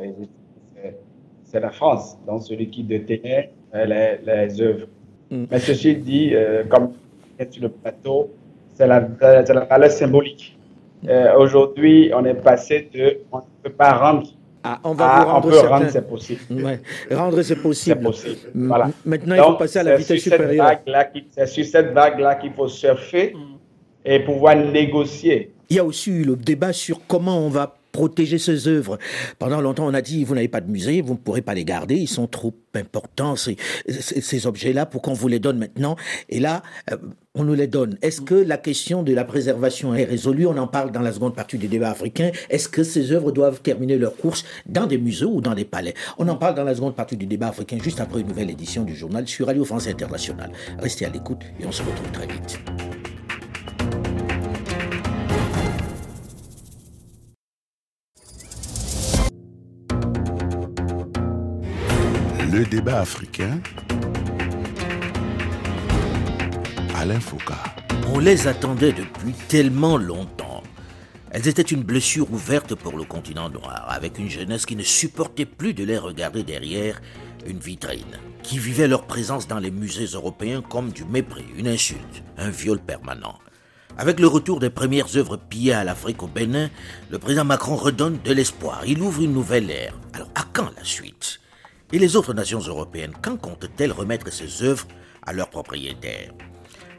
[1.43, 4.88] C'est- la France, donc celui qui détenait euh, les, les œuvres.
[5.32, 6.91] Mais ceci dit, euh, comme
[7.49, 8.30] sur le plateau,
[8.73, 10.58] c'est la, valeur symbolique.
[11.08, 14.28] Euh, Aujourd'hui, on est passé de on ne peut pas rendre
[14.67, 16.41] Ah, on va vous on rendre peut certains- rendre, c'est possible.
[16.49, 16.80] Ouais.
[17.12, 18.38] Rendre, c'est C'est possible.
[18.56, 18.89] Voilà.
[19.06, 20.80] Maintenant, il faut passer à la vitesse supérieure.
[21.36, 23.36] C'est sur cette vague-là qu'il faut surfer
[24.04, 25.51] et pouvoir négocier.
[25.69, 28.97] Il y a aussi eu le débat sur comment on va protéger ces œuvres.
[29.39, 31.63] Pendant longtemps, on a dit, vous n'avez pas de musée, vous ne pourrez pas les
[31.63, 33.56] garder, ils sont trop importants, ces,
[33.88, 35.95] ces- ces objets-là, pour qu'on vous les donne maintenant?
[36.28, 36.97] Et là, euh,
[37.35, 37.97] on nous les donne.
[38.01, 40.47] Est-ce que la question de la préservation est résolue?
[40.47, 42.31] On en parle dans la seconde partie du débat africain.
[42.49, 45.93] Est-ce que ces œuvres doivent terminer leur course dans des musées ou dans des palais?
[46.17, 48.83] On en parle dans la seconde partie du débat africain, juste après une nouvelle édition
[48.83, 50.51] du journal sur Radio France Internationale.
[50.79, 52.59] Restez à l'écoute et on se retrouve très vite.
[62.51, 63.59] Le débat africain.
[68.07, 70.63] On les attendait depuis tellement longtemps.
[71.29, 75.45] Elles étaient une blessure ouverte pour le continent noir, avec une jeunesse qui ne supportait
[75.45, 76.99] plus de les regarder derrière
[77.45, 82.23] une vitrine, qui vivait leur présence dans les musées européens comme du mépris, une insulte,
[82.37, 83.37] un viol permanent.
[83.99, 86.71] Avec le retour des premières œuvres pillées à l'Afrique au Bénin,
[87.11, 88.81] le président Macron redonne de l'espoir.
[88.87, 89.93] Il ouvre une nouvelle ère.
[90.13, 91.39] Alors à quand la suite?
[91.93, 94.87] Et les autres nations européennes, quand comptent-elles remettre ces œuvres
[95.23, 96.31] à leurs propriétaires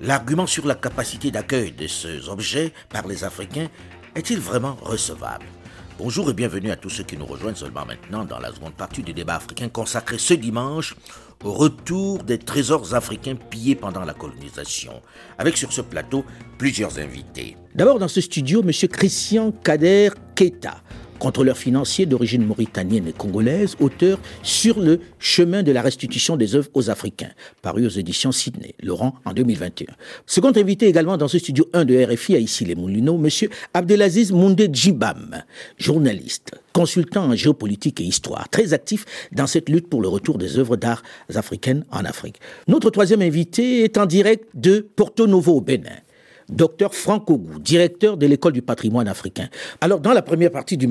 [0.01, 3.69] L'argument sur la capacité d'accueil de ces objets par les Africains
[4.15, 5.47] est-il vraiment recevable?
[5.99, 9.03] Bonjour et bienvenue à tous ceux qui nous rejoignent seulement maintenant dans la seconde partie
[9.03, 10.95] du débat africain consacré ce dimanche
[11.43, 15.01] au retour des trésors africains pillés pendant la colonisation,
[15.39, 16.27] avec sur ce plateau
[16.59, 17.57] plusieurs invités.
[17.75, 18.71] D'abord dans ce studio, M.
[18.89, 20.83] Christian Kader Keta,
[21.17, 26.69] contrôleur financier d'origine mauritanienne et congolaise, auteur sur le chemin de la restitution des œuvres
[26.75, 27.31] aux Africains,
[27.63, 29.95] paru aux éditions Sydney, Laurent, en 2021.
[30.27, 33.49] Second invité également dans ce studio 1 de RFI à ici les Moulineaux, M.
[33.75, 35.43] Abdelaziz Moundé Djibam,
[35.79, 40.59] journaliste, consultant en géopolitique et histoire, très actif dans cette lutte pour le retour des
[40.59, 41.03] œuvres d'art
[41.35, 42.41] africaines en Afrique.
[42.69, 45.97] Notre troisième invité est en direct de Porto Novo au Bénin.
[46.49, 49.49] Docteur Franck Ogou, directeur de l'école du patrimoine africain.
[49.81, 50.87] Alors, dans la première partie de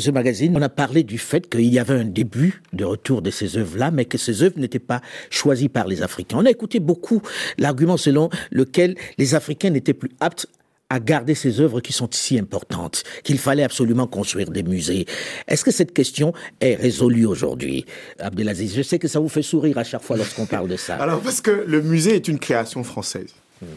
[0.00, 3.30] ce magazine, on a parlé du fait qu'il y avait un début de retour de
[3.30, 6.36] ces œuvres-là, mais que ces œuvres n'étaient pas choisies par les Africains.
[6.38, 7.22] On a écouté beaucoup
[7.56, 10.46] l'argument selon lequel les Africains n'étaient plus aptes
[10.90, 15.06] à garder ces œuvres qui sont si importantes, qu'il fallait absolument construire des musées.
[15.46, 17.84] Est-ce que cette question est résolue aujourd'hui,
[18.18, 20.96] Abdelaziz Je sais que ça vous fait sourire à chaque fois lorsqu'on parle de ça.
[21.00, 23.34] Alors, parce que le musée est une création française.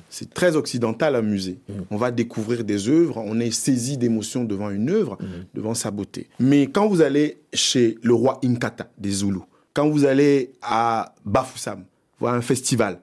[0.10, 1.60] C'est très occidental un musée.
[1.90, 5.18] On va découvrir des œuvres, on est saisi d'émotions devant une œuvre,
[5.54, 6.28] devant sa beauté.
[6.40, 11.86] Mais quand vous allez chez le roi Inkata des Zoulous, quand vous allez à Bafoussam,
[12.20, 13.00] voir un festival,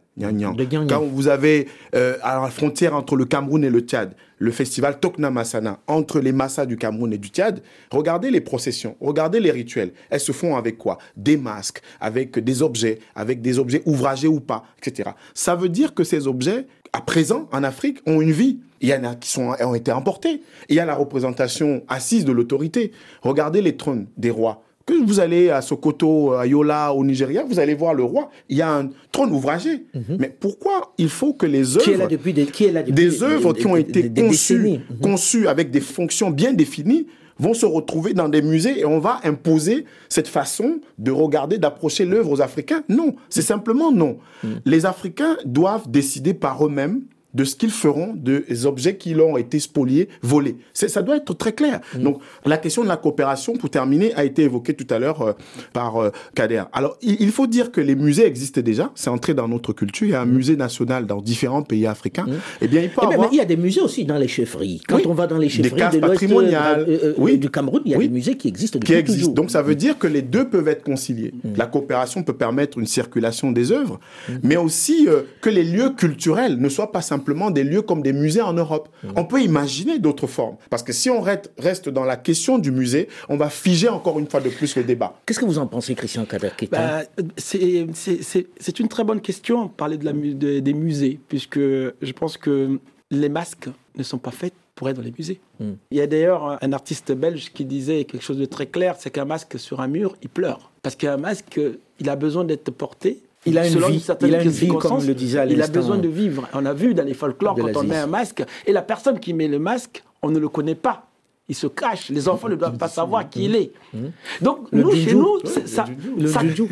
[0.89, 4.99] quand vous avez euh, à la frontière entre le Cameroun et le Tchad, le festival
[5.01, 9.51] Tokna Masana, entre les Massas du Cameroun et du Tchad, regardez les processions, regardez les
[9.51, 9.93] rituels.
[10.11, 10.99] Elles se font avec quoi?
[11.17, 15.11] Des masques, avec des objets, avec des objets ouvragés ou pas, etc.
[15.35, 18.61] Ça veut dire que ces objets, à présent, en Afrique, ont une vie.
[18.81, 20.43] Il y en a qui sont, ont été emportés.
[20.69, 22.93] Il y a la représentation assise de l'autorité.
[23.23, 27.59] Regardez les trônes des rois que vous allez à Sokoto, à Yola, au Nigeria, vous
[27.59, 28.31] allez voir le roi.
[28.49, 29.85] Il y a un trône ouvragé.
[29.95, 30.17] Mhm.
[30.19, 32.83] Mais pourquoi il faut que les œuvres, qui est là depuis des, qui est là
[32.83, 35.01] depuis des, œuvres qui ont été conçues, mhm.
[35.03, 37.07] conçues avec des fonctions bien définies,
[37.39, 42.05] vont se retrouver dans des musées et on va imposer cette façon de regarder, d'approcher
[42.05, 42.83] l'œuvre aux Africains?
[42.89, 44.19] Non, c'est simplement non.
[44.43, 44.61] Mhm.
[44.65, 47.03] Les Africains doivent décider par eux-mêmes
[47.35, 50.57] de ce qu'ils feront des objets qui leur ont été spoliés, volés.
[50.73, 51.81] Ça doit être très clair.
[51.95, 52.03] Mm.
[52.03, 55.33] Donc, la question de la coopération, pour terminer, a été évoquée tout à l'heure euh,
[55.73, 56.65] par euh, Kader.
[56.73, 58.91] Alors, il, faut dire que les musées existent déjà.
[58.95, 60.07] C'est entré dans notre culture.
[60.07, 60.33] Il y a un mm.
[60.33, 62.25] musée national dans différents pays africains.
[62.25, 62.35] Mm.
[62.63, 63.29] Eh bien, il peut eh avoir...
[63.31, 64.81] il y a des musées aussi dans les chefferies.
[64.89, 67.37] Quand on va dans les chefferies des de patrimoniales, euh, oui.
[67.37, 69.33] du Cameroun, il y a des musées qui existent depuis qui existent.
[69.33, 71.35] Donc, ça veut dire que les deux peuvent être conciliés.
[71.57, 74.01] La coopération peut permettre une circulation des œuvres,
[74.43, 75.07] mais aussi
[75.41, 78.53] que les lieux culturels ne soient pas simplement simplement des lieux comme des musées en
[78.53, 78.89] Europe.
[79.03, 79.09] Mmh.
[79.17, 80.57] On peut imaginer d'autres formes.
[80.71, 84.29] Parce que si on reste dans la question du musée, on va figer encore une
[84.29, 85.19] fois de plus le débat.
[85.27, 90.05] Qu'est-ce que vous en pensez, Christian Kaderkita bah, C'est une très bonne question, parler de
[90.05, 90.13] la,
[90.61, 92.79] des musées, puisque je pense que
[93.11, 95.41] les masques ne sont pas faits pour être dans les musées.
[95.59, 95.73] Mmh.
[95.91, 99.11] Il y a d'ailleurs un artiste belge qui disait quelque chose de très clair, c'est
[99.11, 100.71] qu'un masque sur un mur, il pleure.
[100.83, 101.61] Parce qu'un masque,
[101.99, 105.15] il a besoin d'être porté il a une vie, il a une vie comme le
[105.15, 106.49] disait à Il a besoin de vivre.
[106.53, 109.35] On a vu dans les folklores quand on met un masque, et la personne qui
[109.35, 111.05] met le masque, on ne le connaît pas.
[111.51, 112.11] Il se cache.
[112.11, 113.73] Les enfants ne doivent pas savoir qui il est.
[113.95, 113.99] Mmh.
[114.43, 115.87] Donc, nous, chez nous, ça,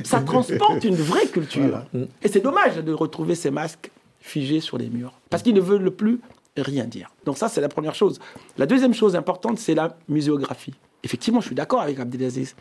[0.05, 1.83] ça, transporte une vraie culture.
[2.23, 5.15] Et c'est dommage de retrouver ces masques figés sur les murs.
[5.31, 6.21] Parce qu'ils ne veulent plus
[6.62, 7.11] rien dire.
[7.25, 8.19] Donc ça, c'est la première chose.
[8.59, 10.75] La deuxième chose importante, c'est la muséographie.
[11.05, 12.55] Effectivement, je suis d'accord avec Abdelaziz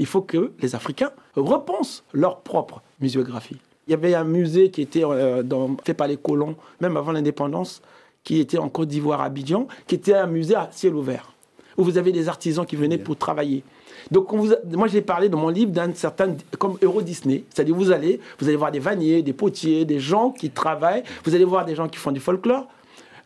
[0.00, 3.58] il faut que les Africains repensent leur propre muséographie.
[3.86, 5.42] Il y avait un musée qui était euh,
[5.84, 7.82] fait par les colons, même avant l'indépendance,
[8.24, 11.34] qui était en Côte d'Ivoire, à Abidjan, qui était un musée à ciel ouvert,
[11.76, 13.62] où vous avez des artisans qui venaient pour travailler.
[14.10, 17.44] Donc, moi, j'ai parlé dans mon livre d'un certain, comme Euro Disney.
[17.50, 21.02] C'est-à-dire, vous allez, vous allez voir des vanniers, des potiers, des gens qui travaillent.
[21.24, 22.66] Vous allez voir des gens qui font du folklore.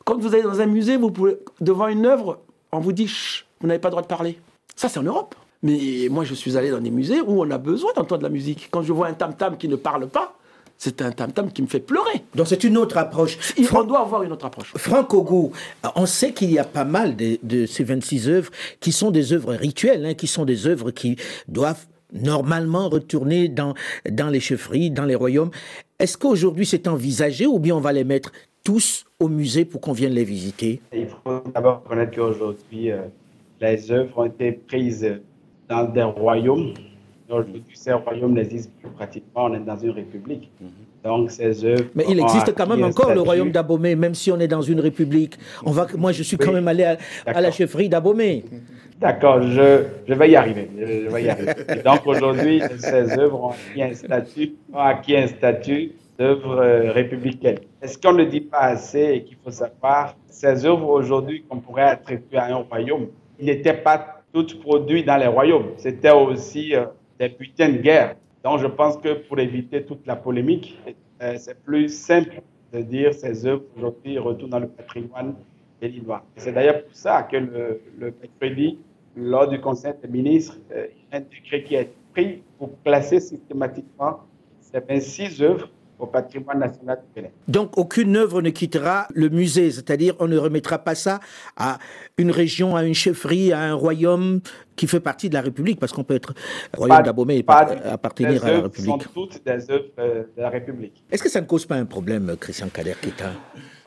[0.05, 2.41] Quand vous allez dans un musée, vous pouvez, devant une œuvre,
[2.73, 4.39] on vous dit, Chut, vous n'avez pas le droit de parler.
[4.75, 5.37] Ça, c'est en Europe.
[5.65, 8.31] Mais moi, je suis allé dans des musées où on a besoin d'entendre de la
[8.31, 8.69] musique.
[8.71, 10.37] Quand je vois un tam-tam qui ne parle pas,
[10.77, 12.23] c'est un tam-tam qui me fait pleurer.
[12.35, 13.39] Donc c'est une autre approche.
[13.73, 14.73] on doit avoir une autre approche.
[14.77, 15.53] Franck Ogou,
[15.97, 18.51] on sait qu'il y a pas mal de, ces 26 œuvres
[18.81, 21.17] qui sont des œuvres rituelles, hein, qui sont des œuvres qui
[21.49, 23.73] doivent normalement retourner dans,
[24.11, 25.51] dans les chefferies, dans les royaumes.
[25.99, 28.31] Est-ce qu'aujourd'hui c'est envisagé ou bien on va les mettre
[28.65, 30.83] tous au musée pour qu'on vienne les visiter?
[30.93, 33.03] Il faut d'abord reconnaître qu'aujourd'hui, euh,
[33.61, 35.21] les œuvres ont été prises
[35.69, 36.75] dans des royaumes.
[37.29, 39.47] Aujourd'hui, ces royaumes n'existent plus pratiquement.
[39.47, 40.51] On est dans une république.
[41.03, 41.85] Donc, ces œuvres.
[41.95, 44.81] Mais il existe quand même encore le royaume d'Abomey, même si on est dans une
[44.81, 45.37] république.
[45.65, 48.45] On va, moi, je suis quand même allé à, à la chefferie d'Abomey.
[49.01, 50.71] D'accord, je, je, vais y arriver.
[50.79, 51.53] Je, vais y arriver.
[51.85, 57.59] donc aujourd'hui, ces œuvres ont acquis un statut, ont acquis un statut d'œuvre euh, républicaine.
[57.83, 61.83] Est-ce qu'on ne dit pas assez et qu'il faut savoir, ces œuvres aujourd'hui qu'on pourrait
[61.83, 65.71] attribuer à un royaume, ils n'étaient pas toutes produites dans les royaumes.
[65.77, 66.87] C'était aussi euh,
[67.21, 68.17] des putains de guerre.
[68.43, 70.77] Donc je pense que pour éviter toute la polémique,
[71.23, 72.43] euh, c'est plus simple
[72.73, 75.37] de dire ces œuvres aujourd'hui retournent dans le patrimoine
[75.81, 76.25] béninois.
[76.37, 78.81] C'est d'ailleurs pour ça que le, le mercredi,
[79.17, 82.43] lors du Conseil des ministres, euh, il y a un décret qui a été pris
[82.59, 84.19] pour classer systématiquement
[84.61, 87.33] ces 26 œuvres au patrimoine national du Bénin.
[87.49, 91.21] Donc aucune œuvre ne quittera le musée, c'est-à-dire on ne remettra pas ça
[91.57, 91.79] à
[92.19, 94.41] une région, à une chefferie, à un royaume
[94.77, 96.35] qui fait partie de la République, parce qu'on peut être
[96.77, 99.03] royaume d'Abomey et appartenir à la République.
[99.03, 101.05] sont toutes des œuvres euh, de la République.
[101.11, 103.33] Est-ce que ça ne cause pas un problème, Christian Kader Kita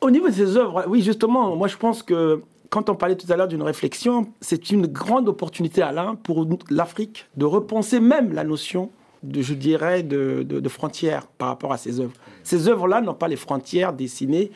[0.00, 3.30] Au niveau de ces œuvres, oui, justement, moi je pense que quand on parlait tout
[3.32, 8.44] à l'heure d'une réflexion, c'est une grande opportunité, Alain, pour l'Afrique de repenser même la
[8.44, 8.90] notion
[9.22, 12.12] de, je dirais, de, de, frontières par rapport à ces œuvres.
[12.42, 14.50] Ces œuvres-là n'ont pas les frontières dessinées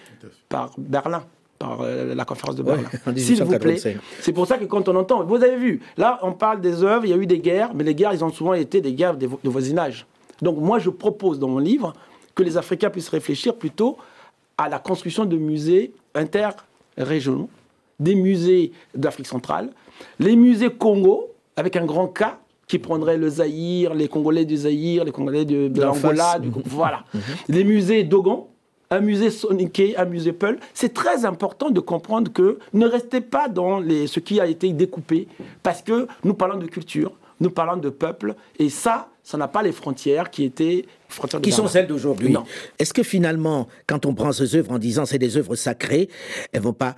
[0.49, 1.25] par Berlin
[1.59, 2.89] par euh, la conférence de Berlin.
[3.17, 3.79] S'il vous plaît.
[4.21, 7.05] C'est pour ça que quand on entend, vous avez vu, là on parle des œuvres,
[7.05, 9.17] il y a eu des guerres, mais les guerres, ils ont souvent été des guerres
[9.17, 10.07] de, de voisinage.
[10.41, 11.93] Donc moi, je propose dans mon livre
[12.35, 13.97] que les Africains puissent réfléchir plutôt
[14.59, 17.49] à la construction de musées interrégionaux,
[18.01, 19.71] des musées d'Afrique centrale,
[20.19, 22.25] les musées Congo, avec un grand K,
[22.67, 27.05] qui prendrait le Zaïre, les Congolais du Zaïre, les Congolais de, de l'Angola, voilà.
[27.13, 27.21] Mhm.
[27.49, 28.47] Les musées Dogon,
[28.93, 30.59] un musée Soniké, un musée Peul.
[30.75, 34.73] C'est très important de comprendre que ne restez pas dans les, ce qui a été
[34.73, 35.29] découpé,
[35.63, 39.63] parce que nous parlons de culture, nous parlons de peuple, et ça, ça n'a pas
[39.63, 42.37] les frontières qui étaient frontières qui sont celles d'aujourd'hui.
[42.79, 46.09] Est-ce que finalement, quand on prend ces œuvres en disant c'est des œuvres sacrées,
[46.53, 46.95] elles vont pas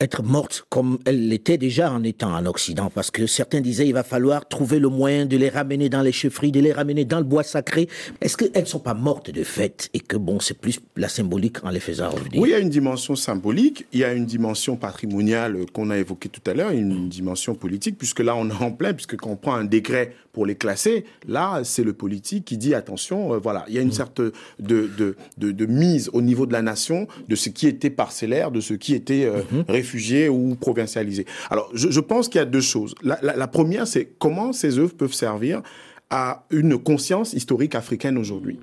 [0.00, 3.92] être morte comme elle l'était déjà en étant en Occident, parce que certains disaient il
[3.92, 7.18] va falloir trouver le moyen de les ramener dans les chefferies, de les ramener dans
[7.18, 7.88] le bois sacré.
[8.20, 11.64] Est-ce qu'elles ne sont pas mortes de fait et que bon, c'est plus la symbolique
[11.64, 12.40] en les faisant revenir?
[12.40, 15.98] Oui, il y a une dimension symbolique, il y a une dimension patrimoniale qu'on a
[15.98, 19.30] évoquée tout à l'heure, une dimension politique, puisque là on est en plein, puisque quand
[19.30, 23.38] on prend un décret pour les classer, là c'est le politique qui dit attention, euh,
[23.38, 27.08] voilà, il y a une certaine de, de, de, mise au niveau de la nation
[27.28, 31.26] de ce qui était parcellaire, de ce qui était euh, mmh réfugiés ou provincialisés.
[31.50, 32.94] Alors, je, pense qu'il y a deux choses.
[33.02, 35.62] La, première, c'est comment ces œuvres peuvent servir
[36.10, 38.58] à une conscience historique africaine aujourd'hui.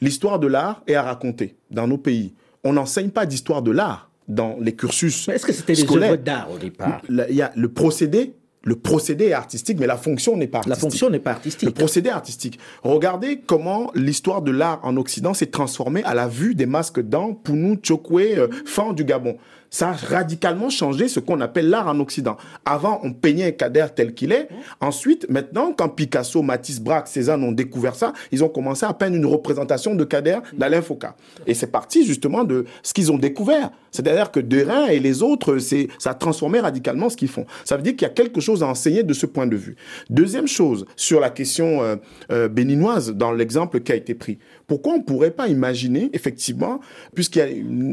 [0.00, 2.34] L'histoire de l'art est à raconter dans nos pays.
[2.64, 5.28] On n'enseigne pas d'histoire de l'art dans les cursus.
[5.28, 7.02] Est-ce que c'était des œuvres d'art au départ?
[7.08, 10.76] Il y a le procédé le procédé est artistique, mais la fonction n'est pas artistique.
[10.76, 11.66] La fonction n'est pas artistique.
[11.66, 12.58] Le procédé est artistique.
[12.82, 17.32] Regardez comment l'histoire de l'art en Occident s'est transformée à la vue des masques dans
[17.32, 19.38] Pounou, Chokwe, euh, Fan du Gabon
[19.70, 22.36] ça a radicalement changé ce qu'on appelle l'art en Occident.
[22.64, 24.48] Avant, on peignait un Kader tel qu'il est.
[24.80, 29.16] Ensuite, maintenant, quand Picasso, Matisse, Braque, Cézanne ont découvert ça, ils ont commencé à peindre
[29.16, 31.08] une représentation de Kader d'Alain Foucault.
[31.46, 33.70] Et c'est parti justement de ce qu'ils ont découvert.
[33.92, 37.46] C'est-à-dire que Derain et les autres, c'est, ça a transformé radicalement ce qu'ils font.
[37.64, 39.76] Ça veut dire qu'il y a quelque chose à enseigner de ce point de vue.
[40.10, 41.96] Deuxième chose, sur la question euh,
[42.30, 44.38] euh, béninoise, dans l'exemple qui a été pris.
[44.66, 46.80] Pourquoi on ne pourrait pas imaginer, effectivement,
[47.14, 47.46] puisqu'il y a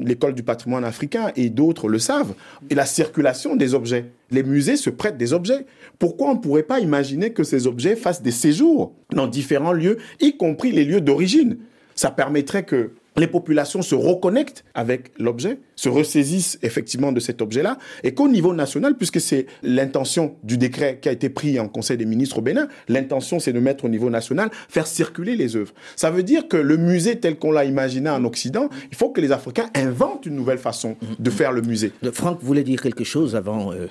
[0.05, 2.33] l'école du patrimoine africain et d'autres le savent,
[2.69, 4.11] et la circulation des objets.
[4.31, 5.65] Les musées se prêtent des objets.
[5.99, 9.97] Pourquoi on ne pourrait pas imaginer que ces objets fassent des séjours dans différents lieux,
[10.19, 11.57] y compris les lieux d'origine?
[11.95, 17.77] Ça permettrait que les populations se reconnectent avec l'objet, se ressaisissent effectivement de cet objet-là,
[18.03, 21.97] et qu'au niveau national, puisque c'est l'intention du décret qui a été pris en Conseil
[21.97, 25.73] des ministres au Bénin, l'intention c'est de mettre au niveau national, faire circuler les œuvres.
[25.95, 29.21] Ça veut dire que le musée tel qu'on l'a imaginé en Occident, il faut que
[29.21, 31.91] les Africains inventent une nouvelle façon de faire le musée.
[32.13, 33.71] Franck voulait dire quelque chose avant.
[33.71, 33.87] Euh,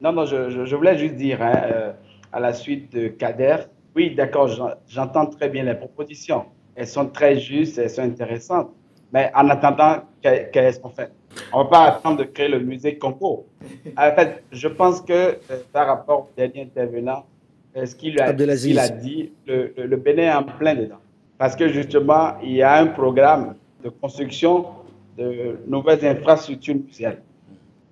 [0.00, 1.92] non, non, je, voulais juste dire, hein, euh,
[2.32, 3.56] à la suite de Kader,
[3.94, 4.48] oui, d'accord,
[4.88, 8.70] j'entends très bien les propositions elles sont très justes, elles sont intéressantes.
[9.12, 11.10] Mais en attendant, qu'est-ce qu'on fait?
[11.52, 13.46] On ne va pas attendre de créer le musée Congo.
[13.96, 15.36] En fait, je pense que euh,
[15.72, 17.24] par rapport au dernier intervenant,
[17.76, 18.32] euh, ce qu'il a, a,
[18.88, 21.00] dit, le, le, Bénin est en plein dedans.
[21.38, 24.66] Parce que justement, il y a un programme de construction
[25.18, 27.22] de nouvelles infrastructures muséales.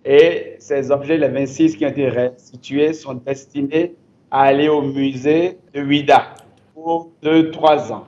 [0.04, 3.94] Et ces objets, les 26 qui ont été restitués, sont destinés
[4.30, 6.34] à aller au musée de Ouida
[6.74, 8.06] pour 2-3 ans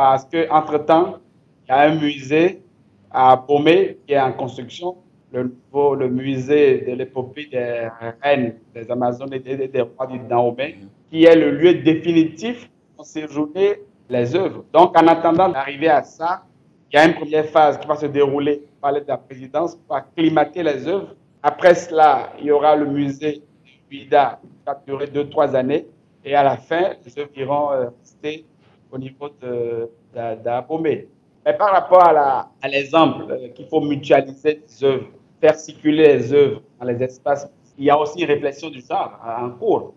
[0.00, 1.18] parce qu'entre-temps,
[1.66, 2.62] il y a un musée
[3.10, 4.96] à Bomé, qui est en construction,
[5.30, 7.86] le, nouveau, le musée de l'épopée des
[8.22, 10.78] reines des Amazones et des, rois du Dahomey,
[11.10, 14.64] qui est le lieu définitif pour séjourner les œuvres.
[14.72, 16.44] Donc, en attendant d'arriver à ça,
[16.90, 19.96] il y a une première phase qui va se dérouler par de la présidence pour
[19.96, 21.14] acclimater les œuvres.
[21.42, 23.42] Après cela, il y aura le musée
[23.90, 25.86] Vida qui va durer deux, trois années.
[26.24, 28.46] Et à la fin, les œuvres iront euh, rester
[28.92, 31.08] au niveau de, de,
[31.44, 35.06] Mais par rapport à l'exemple euh, qu'il faut mutualiser les œuvres,
[35.40, 37.48] faire circuler les œuvres dans les espaces,
[37.78, 39.94] il y a aussi une réflexion du genre en cours.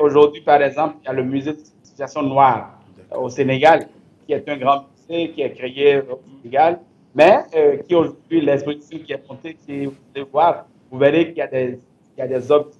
[0.00, 2.78] Aujourd'hui, par exemple, il y a le musée de situation noire
[3.16, 3.88] au Sénégal,
[4.26, 6.80] qui est un grand musée qui est créé au Sénégal,
[7.14, 11.38] mais euh, qui aujourd'hui, l'exposition qui est montée, si vous allez voir, vous verrez qu'il
[11.38, 11.78] y a des,
[12.16, 12.78] il y a des objets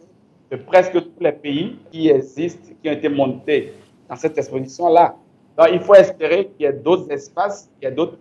[0.50, 3.72] de presque tous les pays qui existent, qui ont été montés
[4.08, 5.16] dans cette exposition-là.
[5.58, 8.16] Donc, il faut espérer qu'il y ait d'autres espaces, qu'il y ait d'autres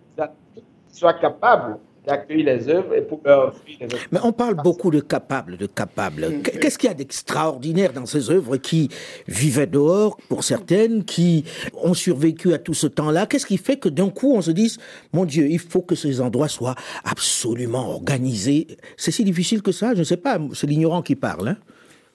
[0.54, 0.62] qui
[0.98, 4.04] soient capables d'accueillir les œuvres et pour offrir les œuvres.
[4.10, 6.28] Mais on parle beaucoup de capables, de capables.
[6.28, 6.42] Mm.
[6.42, 8.88] Qu'est-ce qu'il y a d'extraordinaire dans ces œuvres qui
[9.28, 13.26] vivaient dehors, pour certaines, qui ont survécu à tout ce temps-là?
[13.26, 14.78] Qu'est-ce qui fait que d'un coup on se dise,
[15.12, 18.66] mon Dieu, il faut que ces endroits soient absolument organisés?
[18.96, 19.94] C'est si difficile que ça?
[19.94, 21.48] Je ne sais pas, c'est l'ignorant qui parle.
[21.48, 21.56] Hein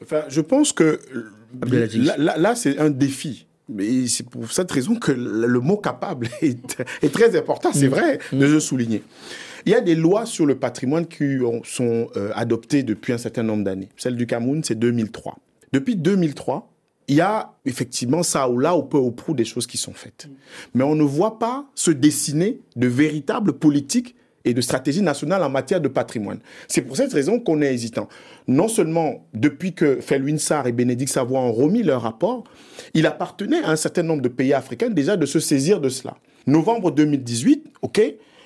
[0.01, 0.99] enfin, je pense que
[2.07, 3.47] là, là c'est un défi.
[3.69, 7.91] Mais c'est pour cette raison que le mot capable est, est très important, c'est mm.
[7.91, 9.03] vrai de le souligner.
[9.65, 13.43] Il y a des lois sur le patrimoine qui sont euh, adoptées depuis un certain
[13.43, 13.89] nombre d'années.
[13.97, 15.37] Celle du Cameroun, c'est 2003.
[15.73, 16.71] Depuis 2003,
[17.09, 19.93] il y a effectivement ça ou là, au peu au prou, des choses qui sont
[19.93, 20.29] faites.
[20.73, 24.15] Mais on ne voit pas se dessiner de véritables politiques
[24.47, 26.39] et de stratégies nationales en matière de patrimoine.
[26.67, 28.07] C'est pour cette raison qu'on est hésitant.
[28.47, 32.45] Non seulement depuis que Felwin Sarr et Bénédicte Savoie ont remis leur rapport,
[32.93, 36.15] il appartenait à un certain nombre de pays africains déjà de se saisir de cela.
[36.47, 38.01] Novembre 2018, OK,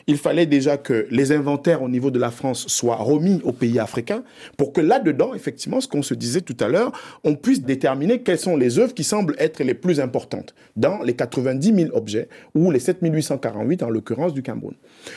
[0.08, 3.80] il fallait déjà que les inventaires au niveau de la France soient remis aux pays
[3.80, 4.24] africains
[4.58, 6.92] pour que là-dedans, effectivement, ce qu'on se disait tout à l'heure,
[7.24, 11.14] on puisse déterminer quelles sont les œuvres qui semblent être les plus importantes dans les
[11.14, 14.76] 90 000 objets ou les 7 848 en l'occurrence du Cameroun.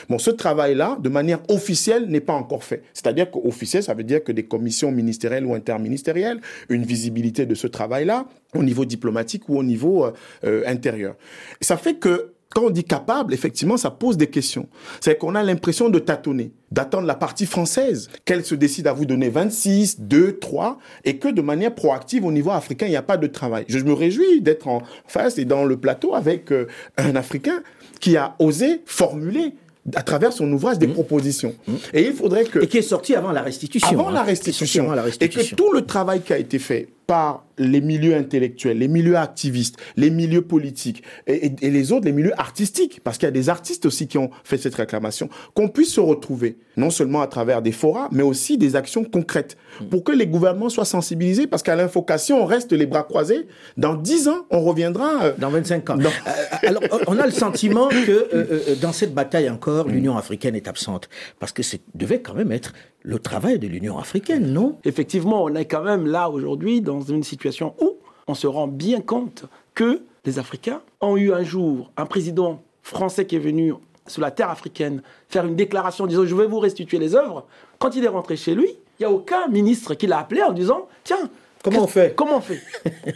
[0.09, 2.83] Bon, ce travail-là, de manière officielle, n'est pas encore fait.
[2.93, 7.67] C'est-à-dire qu'officiel, ça veut dire que des commissions ministérielles ou interministérielles, une visibilité de ce
[7.67, 10.11] travail-là au niveau diplomatique ou au niveau euh,
[10.43, 11.15] euh, intérieur.
[11.61, 14.67] Ça fait que quand on dit capable, effectivement, ça pose des questions.
[15.01, 19.05] C'est qu'on a l'impression de tâtonner, d'attendre la partie française, qu'elle se décide à vous
[19.05, 23.01] donner 26, 2, 3, et que de manière proactive au niveau africain, il n'y a
[23.01, 23.65] pas de travail.
[23.67, 27.61] Je me réjouis d'être en face et dans le plateau avec euh, un Africain
[27.99, 29.53] qui a osé formuler
[29.93, 30.93] à travers son ouvrage des mmh.
[30.93, 31.55] propositions.
[31.67, 31.73] Mmh.
[31.93, 32.59] Et il faudrait que...
[32.59, 33.87] Et qui est sorti avant la restitution.
[33.87, 34.23] Avant, la, hein.
[34.23, 34.85] restitution.
[34.85, 35.41] avant la restitution.
[35.41, 39.17] Et que tout le travail qui a été fait par les milieux intellectuels, les milieux
[39.17, 43.49] activistes, les milieux politiques et, les autres, les milieux artistiques, parce qu'il y a des
[43.49, 47.61] artistes aussi qui ont fait cette réclamation, qu'on puisse se retrouver, non seulement à travers
[47.61, 49.85] des forats, mais aussi des actions concrètes, mm.
[49.85, 53.47] pour que les gouvernements soient sensibilisés, parce qu'à l'infocation, on reste les bras croisés.
[53.77, 55.23] Dans 10 ans, on reviendra...
[55.23, 55.97] Euh, dans 25 ans.
[55.99, 60.67] Euh, alors, on a le sentiment que euh, dans cette bataille encore, l'Union africaine est
[60.67, 62.73] absente, parce que ça devait quand même être
[63.05, 64.77] le travail de l'Union africaine, non?
[64.83, 69.01] Effectivement, on est quand même là aujourd'hui dans une situation où on se rend bien
[69.01, 73.73] compte que les Africains ont eu un jour un président français qui est venu
[74.07, 77.45] sur la terre africaine faire une déclaration disant je vais vous restituer les œuvres.
[77.77, 80.51] Quand il est rentré chez lui, il n'y a aucun ministre qui l'a appelé en
[80.51, 81.29] disant tiens,
[81.63, 82.15] Comment on fait?
[82.15, 82.61] Comment on fait?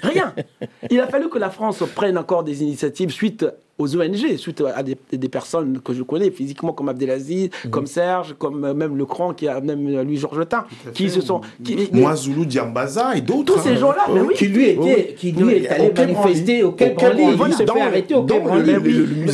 [0.02, 0.34] Rien.
[0.89, 3.45] Il a fallu que la France prenne encore des initiatives suite
[3.79, 7.71] aux ONG, suite à des, personnes que je connais physiquement, comme Abdelaziz, mhm.
[7.71, 11.21] comme Serge, comme euh, même Lecran, qui a même euh, lui Georges Tain, qui se
[11.21, 11.41] sont.
[11.63, 13.55] Qui, Moi, Zulu, Diambaza et d'autres.
[13.55, 13.75] Tous ces hein.
[13.77, 14.33] gens-là, mais oui.
[14.35, 18.15] Qui lui était, qui lui est allé manifester au Quai Branly, il s'est fait arrêter
[18.15, 18.73] au Quai Branly.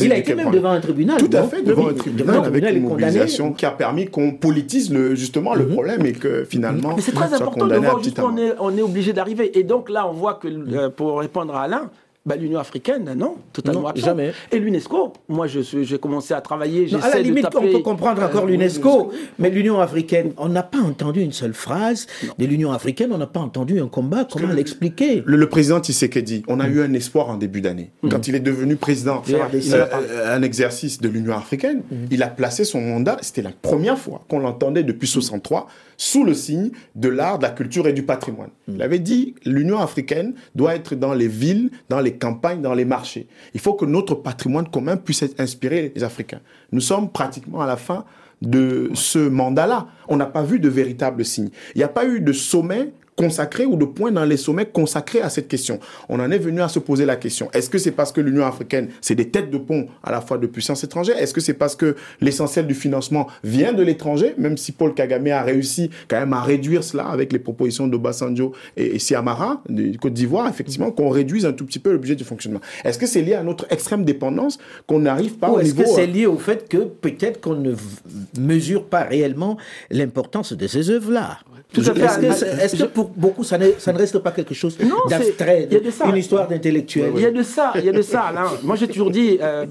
[0.00, 1.18] Il a été même devant un tribunal.
[1.18, 5.54] Tout à fait, devant un tribunal, avec une mobilisation qui a permis qu'on politise justement
[5.54, 5.72] le mhm.
[5.72, 6.94] problème et que finalement.
[6.94, 8.30] Mais c'est très important de voir jusqu'où
[8.60, 9.58] on est obligé d'arriver.
[9.58, 11.90] Et donc là, on voit que, euh, pour répondre à Alain,
[12.26, 14.32] bah, L'Union africaine, non, totalement Jamais.
[14.50, 16.92] Et l'UNESCO, moi, j'ai commencé à travailler.
[16.94, 20.80] à la limite, on peut comprendre encore euh, l'UNESCO, mais l'Union africaine, on n'a pas
[20.80, 22.06] entendu une seule phrase
[22.38, 24.26] de l'Union africaine, on n'a pas entendu un combat.
[24.30, 25.22] Comment l'expliquer?
[25.24, 26.72] Le, le, président Tshisekedi, on a mm.
[26.72, 27.90] eu un espoir en début d'année.
[28.02, 28.08] Mm.
[28.08, 32.06] Quand il est devenu président, euh, un exercice de l'Union africaine, mm.
[32.10, 36.34] il a placé son mandat, c'était la première fois qu'on l'entendait depuis 63, sous le
[36.34, 38.50] signe de l'art, de la culture et du patrimoine.
[38.68, 42.84] Il avait dit l'Union africaine doit être dans les villes, dans les campagnes, dans les
[42.84, 43.26] marchés.
[43.54, 46.40] Il faut que notre patrimoine commun puisse inspirer les Africains.
[46.72, 48.04] Nous sommes pratiquement à la fin
[48.42, 49.88] de ce mandat-là.
[50.08, 51.50] On n'a pas vu de véritable signe.
[51.74, 55.22] Il n'y a pas eu de sommet consacrés ou de points dans les sommets consacrés
[55.22, 55.80] à cette question.
[56.08, 57.48] On en est venu à se poser la question.
[57.52, 60.38] Est-ce que c'est parce que l'Union africaine, c'est des têtes de pont à la fois
[60.38, 64.56] de puissances étrangères Est-ce que c'est parce que l'essentiel du financement vient de l'étranger, même
[64.56, 68.96] si Paul Kagame a réussi quand même à réduire cela avec les propositions d'Obasanjo et,
[68.96, 72.24] et Siamara, du Côte d'Ivoire, effectivement, qu'on réduise un tout petit peu le budget de
[72.24, 72.60] fonctionnement.
[72.84, 75.82] Est-ce que c'est lié à notre extrême dépendance qu'on n'arrive pas Ou au est-ce niveau...
[75.82, 77.74] que c'est euh, lié au fait que peut-être qu'on ne
[78.38, 79.56] mesure pas réellement
[79.90, 81.38] l'importance de ces œuvres-là?
[81.74, 81.90] Est-ce
[82.20, 84.78] que, c'est- est-ce que pour beaucoup, ça, ne reste pas quelque chose
[85.10, 85.68] d'abstrait,
[86.08, 87.12] une histoire d'intellectuel?
[87.16, 88.50] Il y a de ça, il y a de ça, Alain.
[88.62, 89.66] Moi, j'ai toujours dit, euh,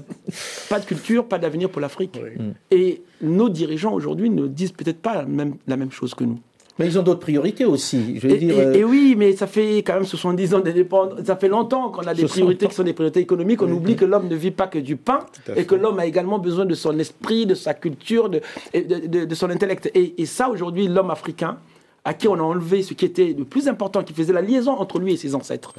[0.68, 2.20] pas de culture, pas d'avenir pour l'Afrique.
[2.70, 6.38] Et nos dirigeants aujourd'hui ne disent peut-être pas la même, la même chose que nous.
[6.78, 8.18] Mais ils ont d'autres priorités aussi.
[8.20, 10.60] Je veux Et, dire, et- euh, et oui, mais ça fait quand même 70 ans
[10.60, 11.20] d'indépendance.
[11.24, 12.68] Ça fait longtemps qu'on a des 60 priorités ans.
[12.68, 13.62] qui sont des priorités économiques.
[13.62, 15.20] On oublie que l'homme ne vit pas que du pain
[15.56, 18.42] et que l'homme a également besoin de son esprit, de sa culture, de,
[18.74, 19.90] et de, de- de son intellect.
[19.94, 21.56] Et, et ça, aujourd'hui, l'homme africain,
[22.06, 24.70] à qui on a enlevé ce qui était le plus important, qui faisait la liaison
[24.70, 25.74] entre lui et ses ancêtres.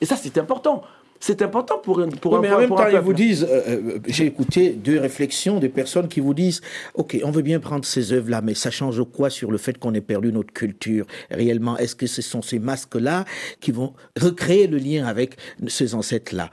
[0.00, 0.82] Et ça, c'est important.
[1.18, 3.98] C'est important pour, pour Oui, un mais en même temps, ils vous disent, euh, euh,
[4.06, 6.60] j'ai écouté deux réflexions de personnes qui vous disent,
[6.94, 9.92] OK, on veut bien prendre ces œuvres-là, mais ça change quoi sur le fait qu'on
[9.94, 11.78] ait perdu notre culture réellement?
[11.78, 13.24] Est-ce que ce sont ces masques-là
[13.60, 16.50] qui vont recréer le lien avec ces ancêtres-là?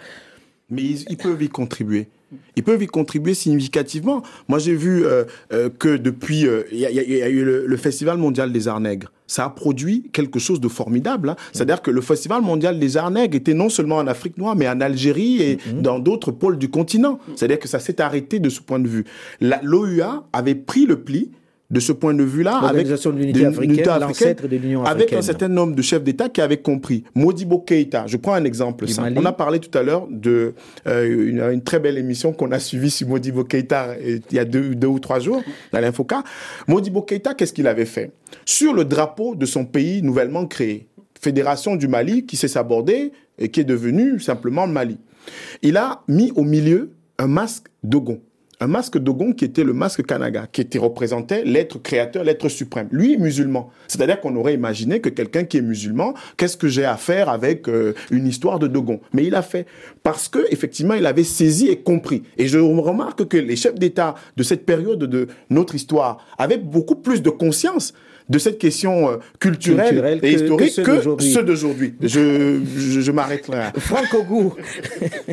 [0.69, 2.07] Mais ils, ils peuvent y contribuer.
[2.55, 4.21] Ils peuvent y contribuer significativement.
[4.47, 5.23] Moi, j'ai vu euh,
[5.53, 8.51] euh, que depuis, euh, il y, a- il y a eu le, le Festival mondial
[8.51, 9.11] des arts nègres.
[9.27, 11.29] Ça a produit quelque chose de formidable.
[11.29, 11.35] hein.
[11.53, 14.67] C'est-à-dire que le Festival mondial des arts nègres était non seulement en Afrique noire, mais
[14.67, 17.19] en Algérie et dans d'autres pôles du continent.
[17.35, 19.05] C'est-à-dire que ça s'est arrêté de ce point de vue.
[19.63, 21.31] L'OUA avait pris le pli
[21.69, 24.83] de ce point de vue-là avec L'Organisation de l'Unité de africaine, africaine, l'ancêtre de l'Union
[24.85, 27.03] avec un certain nombre de chefs d'État qui avaient compris.
[27.13, 29.13] Modibo Keïta, je prends un exemple simple.
[29.17, 30.53] On a parlé tout à l'heure de
[30.87, 34.39] euh, une, une très belle émission qu'on a suivie sur Modibo Keïta euh, il y
[34.39, 35.43] a deux, deux ou trois jours
[35.73, 36.23] dans l'Infoca.
[36.67, 38.11] Modibo Keïta, qu'est-ce qu'il avait fait?
[38.45, 40.87] Sur le drapeau de son pays nouvellement créé,
[41.19, 44.97] Fédération du Mali, qui s'est sabordée et qui est devenue simplement le Mali.
[45.61, 48.21] Il a mis au milieu un masque Dogon.
[48.59, 52.87] Un masque Dogon qui était le masque Kanaga, qui était représentait l'être créateur, l'être suprême.
[52.91, 53.69] Lui musulman.
[53.87, 57.69] C'est-à-dire qu'on aurait imaginé que quelqu'un qui est musulman, qu'est-ce que j'ai à faire avec
[57.69, 58.99] euh, une histoire de Dogon?
[59.13, 59.67] Mais il a fait
[60.01, 62.23] parce que effectivement, il avait saisi et compris.
[62.39, 66.95] Et je remarque que les chefs d'État de cette période de notre histoire avaient beaucoup
[66.95, 67.93] plus de conscience
[68.29, 71.31] de cette question euh, culturelle, Culturelle et que- historique que ceux que d'aujourd'hui.
[71.31, 71.93] ceux d'aujourd'hui.
[72.01, 73.71] Je, je, je m'arrête là.
[73.77, 74.53] Franck Ogou,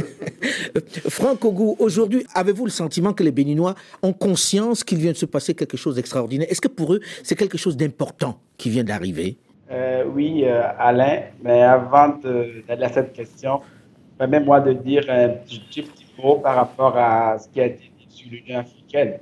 [1.09, 5.27] Franck Ogou, aujourd'hui, avez-vous le sentiment que les Béninois ont conscience qu'il vient de se
[5.27, 6.47] passer quelque chose d'extraordinaire?
[6.51, 9.37] Est-ce que pour eux, c'est quelque chose d'important qui vient d'arriver?
[9.71, 13.61] Euh, oui, euh, Alain, mais avant d'aller à cette question,
[14.19, 17.91] permets-moi de dire un petit, petit, petit mot par rapport à ce qui a été
[17.99, 19.15] dit sur l'Union africaine.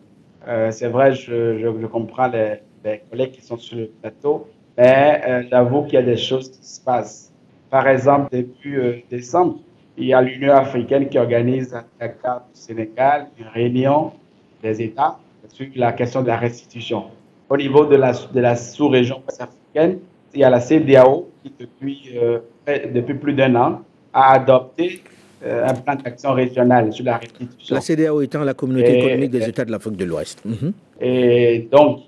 [0.48, 2.54] Euh, c'est vrai, je, je, je comprends les,
[2.84, 6.50] les collègues qui sont sur le plateau, mais euh, j'avoue qu'il y a des choses
[6.50, 7.32] qui se passent.
[7.70, 9.58] Par exemple, début euh, décembre,
[9.96, 14.12] il y a l'Union africaine qui organise à Dakar du Sénégal une réunion
[14.62, 15.18] des États
[15.48, 17.04] sur la question de la restitution.
[17.50, 19.98] Au niveau de la, de la sous-région africaine,
[20.34, 22.38] il y a la CDAO qui, depuis, euh,
[22.94, 23.80] depuis plus d'un an,
[24.14, 25.02] a adopté
[25.44, 27.74] euh, un plan d'action régional sur la restitution.
[27.74, 30.42] La CDAO étant la communauté Et- économique des États de l'Afrique de l'Ouest.
[30.44, 30.72] Mhm.
[31.00, 32.00] Et donc,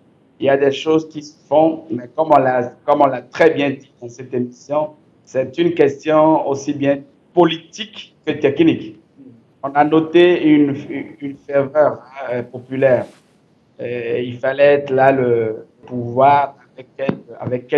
[0.45, 3.90] il y a des choses qui se font, mais comme on l'a, très bien dit
[3.99, 4.90] dans cette émission,
[5.24, 6.99] c'est une question aussi bien
[7.32, 9.01] politique que technique.
[9.62, 10.76] On a noté une,
[11.47, 13.07] ferveur euh, populaire.
[13.80, 17.74] Et il fallait être là le pouvoir avec quel, avec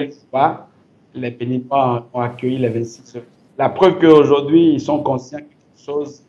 [1.15, 3.19] les Béninois ont accueilli les 26
[3.57, 6.25] La preuve qu'aujourd'hui, ils sont conscients que quelque chose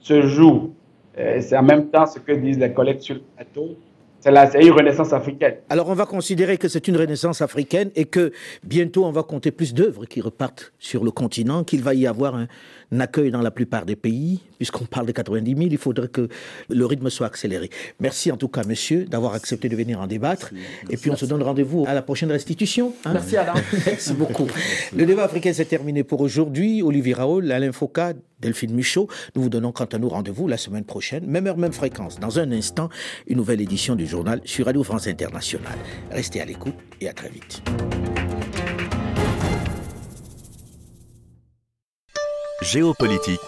[0.00, 0.72] se joue.
[1.14, 3.76] Et C'est en même temps ce que disent les collègues sur le plateau.
[4.24, 5.56] C'est la- c'est une renaissance africaine.
[5.68, 9.50] Alors on va considérer que c'est une renaissance africaine et que bientôt on va compter
[9.50, 12.46] plus d'œuvres qui repartent sur le continent, qu'il va y avoir un,
[12.90, 14.40] un accueil dans la plupart des pays.
[14.56, 16.28] Puisqu'on parle de 90 000, il faudrait que
[16.70, 17.68] le rythme soit accéléré.
[18.00, 20.52] Merci en tout cas, monsieur, d'avoir accepté de venir en débattre.
[20.88, 22.94] Et puis on se donne rendez-vous à la prochaine restitution.
[23.04, 23.12] hein.
[23.12, 23.52] Merci Alain.
[23.86, 24.46] Merci beaucoup.
[24.96, 26.80] Le débat africain s'est terminé pour aujourd'hui.
[26.82, 28.14] Olivier Raoul, Alain Foucault,
[28.44, 29.08] Delphine Michaud.
[29.34, 32.20] Nous vous donnons quant à nous rendez-vous la semaine prochaine, même heure, même fréquence.
[32.20, 32.90] Dans un instant,
[33.26, 35.78] une nouvelle édition du journal sur Radio France Internationale.
[36.10, 37.62] Restez à l'écoute et à très vite.
[42.60, 43.40] Géopolitique